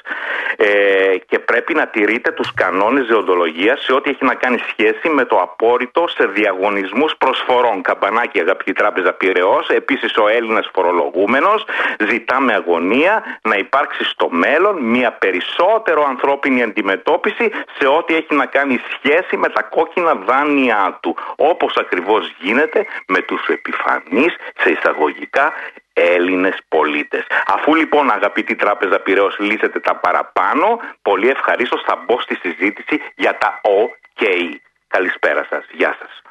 Ε, 0.57 1.17
και 1.29 1.39
πρέπει 1.39 1.73
να 1.73 1.87
τηρείτε 1.87 2.31
τους 2.31 2.53
κανόνες 2.53 3.05
δεοντολογίας 3.07 3.83
σε 3.83 3.93
ό,τι 3.93 4.09
έχει 4.09 4.25
να 4.25 4.33
κάνει 4.33 4.57
σχέση 4.71 5.09
με 5.09 5.23
το 5.25 5.37
απόρριτο 5.41 6.07
σε 6.07 6.25
διαγωνισμούς 6.27 7.15
προσφορών. 7.17 7.81
Καμπανάκι, 7.81 8.39
αγαπητή 8.39 8.73
Τράπεζα 8.73 9.13
Πυραιός. 9.13 9.69
Επίσης, 9.69 10.17
ο 10.17 10.27
Έλληνας 10.27 10.69
φορολογούμενος 10.73 11.65
ζητά 12.09 12.39
με 12.39 12.53
αγωνία 12.53 13.23
να 13.41 13.55
υπάρξει 13.55 14.03
στο 14.03 14.29
μέλλον 14.29 14.75
μια 14.81 15.11
περισσότερο 15.11 16.05
ανθρώπινη 16.07 16.63
αντιμετώπιση 16.63 17.51
σε 17.79 17.87
ό,τι 17.87 18.15
έχει 18.15 18.35
να 18.35 18.45
κάνει 18.45 18.79
σχέση 18.93 19.37
με 19.37 19.49
τα 19.49 19.61
κόκκινα 19.61 20.13
δάνειά 20.15 20.97
του. 21.01 21.15
Όπως 21.35 21.75
ακριβώς 21.75 22.33
γίνεται 22.39 22.85
με 23.07 23.21
τους 23.21 23.47
επιφανείς 23.47 24.35
σε 24.59 24.69
εισαγωγικά 24.69 25.53
Έλληνες 25.97 26.57
πολίτες. 26.67 27.23
Αφού 27.47 27.75
λοιπόν, 27.75 28.11
αγαπητή 28.11 28.55
Τράπεζα 28.55 28.99
Πυραιό, 28.99 29.29
λύσετε 29.37 29.79
τα 29.79 29.95
παραπάνω, 29.95 30.79
πολύ 31.01 31.27
ευχαρίστως 31.29 31.81
θα 31.85 32.03
μπω 32.05 32.21
στη 32.21 32.35
συζήτηση 32.35 33.01
για 33.15 33.37
τα 33.37 33.59
Ο 33.63 33.77
και 34.13 34.25
Η. 34.25 34.61
Καλησπέρα 34.87 35.45
σας. 35.49 35.65
Γεια 35.71 35.97
σας. 35.99 36.21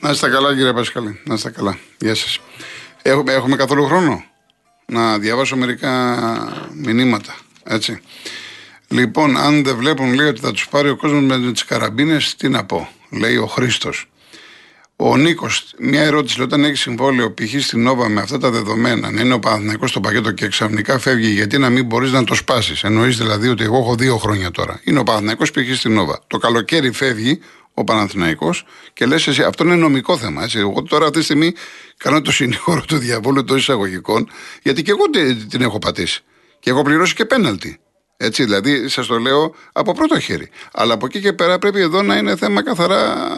Να 0.00 0.10
είστε 0.10 0.28
καλά, 0.30 0.54
κύριε 0.54 0.72
Πασχαλή. 0.72 1.20
Να 1.24 1.34
είστε 1.34 1.50
καλά. 1.50 1.78
Γεια 1.98 2.14
σας. 2.14 2.40
Έχουμε, 3.02 3.32
έχουμε 3.32 3.56
καθόλου 3.56 3.84
χρόνο; 3.84 4.24
Να 4.86 5.18
διαβάσω 5.18 5.56
μερικά 5.56 5.90
μηνύματα. 6.74 7.34
Έτσι. 7.64 8.02
Λοιπόν, 8.88 9.36
αν 9.36 9.64
δεν 9.64 9.76
βλέπουν, 9.76 10.14
λέει 10.14 10.26
ότι 10.28 10.40
θα 10.40 10.52
τους 10.52 10.68
πάρει 10.68 10.88
ο 10.88 10.96
κόσμος 10.96 11.22
με 11.22 11.52
τις 11.52 11.64
καραμπίνες, 11.64 12.36
τι 12.36 12.48
να 12.48 12.64
πω. 12.64 12.88
Λέει 13.10 13.36
ο 13.36 13.46
Χρήστος. 13.46 14.09
Ο 15.02 15.16
Νίκος, 15.16 15.72
μια 15.78 16.02
ερώτηση. 16.02 16.36
Λέει, 16.36 16.46
όταν 16.46 16.64
έχεις 16.64 16.80
συμβόλαιο 16.80 17.34
π.χ. 17.34 17.62
στην 17.62 17.82
Νόβα 17.82 18.08
με 18.08 18.20
αυτά 18.20 18.38
τα 18.38 18.50
δεδομένα, 18.50 19.10
να 19.10 19.20
είναι 19.20 19.34
ο 19.34 19.38
Παναθηναϊκός 19.38 19.90
στο 19.90 20.00
πακέτο 20.00 20.30
και 20.30 20.48
ξαφνικά 20.48 20.98
φεύγει, 20.98 21.28
γιατί 21.28 21.58
να 21.58 21.70
μην 21.70 21.84
μπορείς 21.84 22.12
να 22.12 22.24
το 22.24 22.34
σπάσεις. 22.34 22.84
Εννοείς 22.84 23.16
δηλαδή 23.16 23.48
ότι 23.48 23.64
εγώ 23.64 23.78
έχω 23.78 23.94
δύο 23.94 24.16
χρόνια 24.16 24.50
τώρα. 24.50 24.80
Είναι 24.84 24.98
ο 24.98 25.02
Παναθηναϊκός 25.02 25.50
π.χ. 25.50 25.76
στην 25.76 25.92
Νόβα. 25.92 26.20
Το 26.26 26.38
καλοκαίρι 26.38 26.92
φεύγει 26.92 27.40
ο 27.74 27.84
Παναθηναϊκός 27.84 28.64
και 28.92 29.06
λες 29.06 29.26
εσύ, 29.26 29.42
αυτό 29.42 29.64
είναι 29.64 29.74
νομικό 29.74 30.16
θέμα. 30.16 30.42
Έτσι. 30.42 30.58
Εγώ 30.58 30.82
τώρα 30.82 31.04
αυτή 31.06 31.18
τη 31.18 31.24
στιγμή 31.24 31.52
κάνω 31.96 32.20
το 32.20 32.32
συνήγορο 32.32 32.80
του 32.80 32.96
διαβόλου 32.98 33.44
των 33.44 33.56
εισαγωγικών, 33.56 34.28
γιατί 34.62 34.82
και 34.82 34.90
εγώ 34.90 35.04
την 35.10 35.48
την 35.48 35.62
έχω 35.62 35.78
πατήσει. 35.78 36.22
Και 36.58 36.70
έχω 36.70 36.82
πληρώσει 36.82 37.14
και 37.14 37.24
πέναλτι. 37.24 37.80
Έτσι, 38.16 38.44
δηλαδή, 38.44 38.88
σας 38.88 39.06
το 39.06 39.18
λέω 39.18 39.54
από 39.72 39.92
πρώτο 39.92 40.20
χέρι. 40.20 40.50
Αλλά 40.72 40.94
από 40.94 41.06
εκεί 41.06 41.20
και 41.20 41.32
πέρα 41.32 41.58
πρέπει 41.58 41.80
εδώ 41.80 42.02
να 42.02 42.16
είναι 42.16 42.36
θέμα 42.36 42.62
καθαρά 42.62 43.30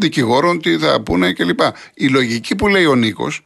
δικηγόρων, 0.00 0.60
τι 0.62 0.78
θα 0.78 1.00
πούνε 1.00 1.32
κλπ. 1.32 1.60
Η 1.94 2.08
λογική 2.08 2.54
που 2.54 2.68
λέει 2.68 2.84
ο 2.86 2.94
Νίκος, 2.94 3.40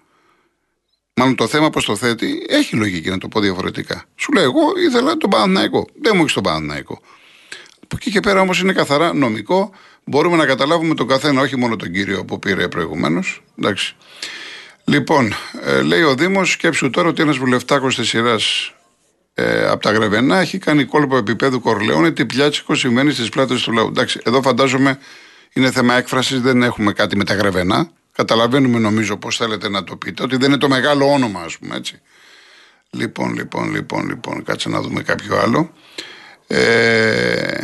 μάλλον 1.14 1.34
το 1.34 1.46
θέμα 1.46 1.70
πώς 1.70 1.84
το 1.84 1.96
θέτει, 1.96 2.46
έχει 2.48 2.76
λογική 2.76 3.10
να 3.10 3.18
το 3.18 3.28
πω 3.28 3.40
διαφορετικά. 3.40 4.04
Σου 4.16 4.32
λέει, 4.32 4.44
Εγώ 4.44 4.60
ήθελα 4.88 5.16
τον 5.16 5.30
Παναθηναϊκό. 5.30 5.86
Δεν 6.00 6.12
μου 6.14 6.20
έχεις 6.20 6.32
τον 6.32 6.42
Παναθηναϊκό. 6.42 7.00
Από 7.82 7.96
εκεί 7.98 8.10
και 8.10 8.20
πέρα 8.20 8.40
όμως 8.40 8.60
είναι 8.60 8.72
καθαρά 8.72 9.14
νομικό. 9.14 9.70
Μπορούμε 10.04 10.36
να 10.36 10.46
καταλάβουμε 10.46 10.94
τον 10.94 11.08
καθένα, 11.08 11.40
όχι 11.40 11.56
μόνο 11.56 11.76
τον 11.76 11.92
κύριο 11.92 12.24
που 12.24 12.38
πήρε 12.38 12.68
προηγουμένως. 12.68 13.42
Εντάξει. 13.58 13.96
Λοιπόν, 14.84 15.34
ε, 15.64 15.82
λέει 15.82 16.02
ο 16.02 16.14
Δήμος, 16.14 16.50
σκέψου 16.50 16.90
τώρα 16.90 17.08
ότι 17.08 17.22
ένας 17.22 17.36
βουλευτάκος 17.36 17.96
της 17.96 18.08
σειράς 18.08 18.74
ε, 19.34 19.66
από 19.66 19.82
τα 19.82 19.90
Γρεβενά 19.90 20.38
έχει 20.38 20.58
κάνει 20.58 20.84
κόλπο 20.84 21.16
επίπεδου 21.16 21.60
Κορλαιόνε 21.60 22.10
τι 22.10 22.26
πιάτσικο 22.26 22.74
σημαίνει 22.74 23.12
στις 23.12 23.28
πλάτες 23.28 23.62
του 23.62 23.72
λαού. 23.72 23.86
Εντάξει, 23.86 24.20
εδώ 24.24 24.42
φαντάζομαι 24.42 24.98
είναι 25.54 25.70
θέμα 25.70 25.94
έκφρασης, 25.94 26.40
δεν 26.40 26.62
έχουμε 26.62 26.92
κάτι 26.92 27.16
με 27.16 27.24
τα 27.24 27.34
Γρεβενά. 27.34 27.90
Καταλαβαίνουμε 28.12 28.78
νομίζω 28.78 29.16
πώς 29.16 29.36
θέλετε 29.36 29.68
να 29.68 29.84
το 29.84 29.96
πείτε, 29.96 30.22
ότι 30.22 30.36
δεν 30.36 30.48
είναι 30.48 30.58
το 30.58 30.68
μεγάλο 30.68 31.12
όνομα, 31.12 31.40
ας 31.40 31.58
πούμε 31.58 31.76
έτσι. 31.76 32.00
Λοιπόν, 32.90 33.34
λοιπόν, 33.34 33.72
λοιπόν, 33.72 34.08
λοιπόν, 34.08 34.44
κάτσε 34.44 34.68
να 34.68 34.80
δούμε 34.80 35.02
κάποιο 35.02 35.38
άλλο. 35.38 35.72
Ε, 36.46 37.58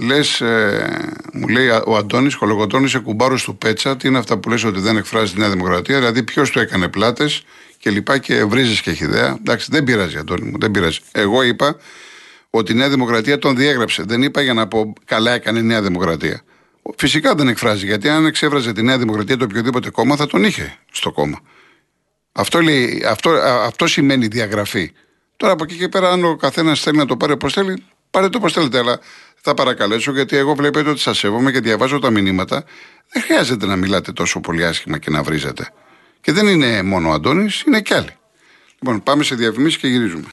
Λες, 0.00 0.40
ε, 0.40 1.14
μου 1.32 1.48
λέει 1.48 1.68
ο 1.68 1.96
Αντώνης 1.96 2.36
Κολογοτώνη 2.36 2.88
σε 2.88 2.98
κουμπάρο 2.98 3.36
του 3.36 3.56
Πέτσα, 3.56 3.96
τι 3.96 4.08
είναι 4.08 4.18
αυτά 4.18 4.38
που 4.38 4.48
λες 4.48 4.64
ότι 4.64 4.80
δεν 4.80 4.96
εκφράζει 4.96 5.32
τη 5.32 5.38
Νέα 5.38 5.50
Δημοκρατία, 5.50 5.98
δηλαδή 5.98 6.22
ποιος 6.22 6.50
του 6.50 6.58
έκανε 6.58 6.88
πλάτες 6.88 7.42
και 7.78 7.90
λοιπά 7.90 8.18
και 8.18 8.44
βρίζεις 8.44 8.80
και 8.80 8.92
χιδέα. 8.92 9.36
Εντάξει, 9.38 9.68
δεν 9.70 9.84
πειράζει, 9.84 10.16
Αντώνη 10.16 10.50
μου, 10.50 10.58
δεν 10.58 10.70
πειράζει. 10.70 10.98
Εγώ 11.12 11.42
είπα 11.42 11.76
ότι 12.50 12.72
η 12.72 12.74
Νέα 12.74 12.88
Δημοκρατία 12.88 13.38
τον 13.38 13.56
διέγραψε. 13.56 14.02
Δεν 14.02 14.22
είπα 14.22 14.40
για 14.40 14.54
να 14.54 14.68
πω 14.68 14.92
καλά 15.04 15.32
έκανε 15.32 15.58
η 15.58 15.62
Νέα 15.62 15.82
Δημοκρατία. 15.82 16.42
Φυσικά 16.96 17.34
δεν 17.34 17.48
εκφράζει, 17.48 17.86
γιατί 17.86 18.08
αν 18.08 18.26
εξέφραζε 18.26 18.72
τη 18.72 18.82
Νέα 18.82 18.98
Δημοκρατία 18.98 19.36
το 19.36 19.44
οποιοδήποτε 19.44 19.90
κόμμα 19.90 20.16
θα 20.16 20.26
τον 20.26 20.44
είχε 20.44 20.78
στο 20.92 21.12
κόμμα. 21.12 21.40
Αυτό, 22.32 22.60
λέει, 22.60 23.04
αυτό, 23.08 23.30
α, 23.30 23.64
αυτό 23.64 23.86
σημαίνει 23.86 24.26
διαγραφή. 24.26 24.92
Τώρα 25.36 25.52
από 25.52 25.64
εκεί 25.64 25.76
και 25.76 25.88
πέρα, 25.88 26.10
αν 26.10 26.24
ο 26.24 26.36
καθένας 26.36 26.80
θέλει 26.80 26.96
να 26.96 27.06
το 27.06 27.16
πάρει 27.16 27.32
όπως 27.32 27.52
θέλει, 27.52 27.84
πάρε 28.10 28.28
το 28.28 28.38
όπως 28.38 28.52
θέλετε. 28.52 28.78
Αλλά 28.78 29.00
θα 29.40 29.54
παρακαλέσω, 29.54 30.12
γιατί 30.12 30.36
εγώ 30.36 30.54
βλέπετε 30.54 30.90
ότι 30.90 31.00
σας 31.00 31.18
σέβομαι 31.18 31.52
και 31.52 31.60
διαβάζω 31.60 31.98
τα 31.98 32.10
μηνύματα. 32.10 32.64
Δεν 33.12 33.22
χρειάζεται 33.22 33.66
να 33.66 33.76
μιλάτε 33.76 34.12
τόσο 34.12 34.40
πολύ 34.40 34.64
άσχημα 34.64 34.98
και 34.98 35.10
να 35.10 35.22
βρίζετε. 35.22 35.72
Και 36.20 36.32
δεν 36.32 36.46
είναι 36.46 36.82
μόνο 36.82 37.08
ο 37.08 37.12
Αντώνης, 37.12 37.62
είναι 37.62 37.80
κι 37.80 37.94
άλλοι. 37.94 38.16
Λοιπόν, 38.80 39.02
πάμε 39.02 39.22
σε 39.22 39.34
διαφημίσεις 39.34 39.78
και 39.78 39.88
γυρίζουμε. 39.88 40.28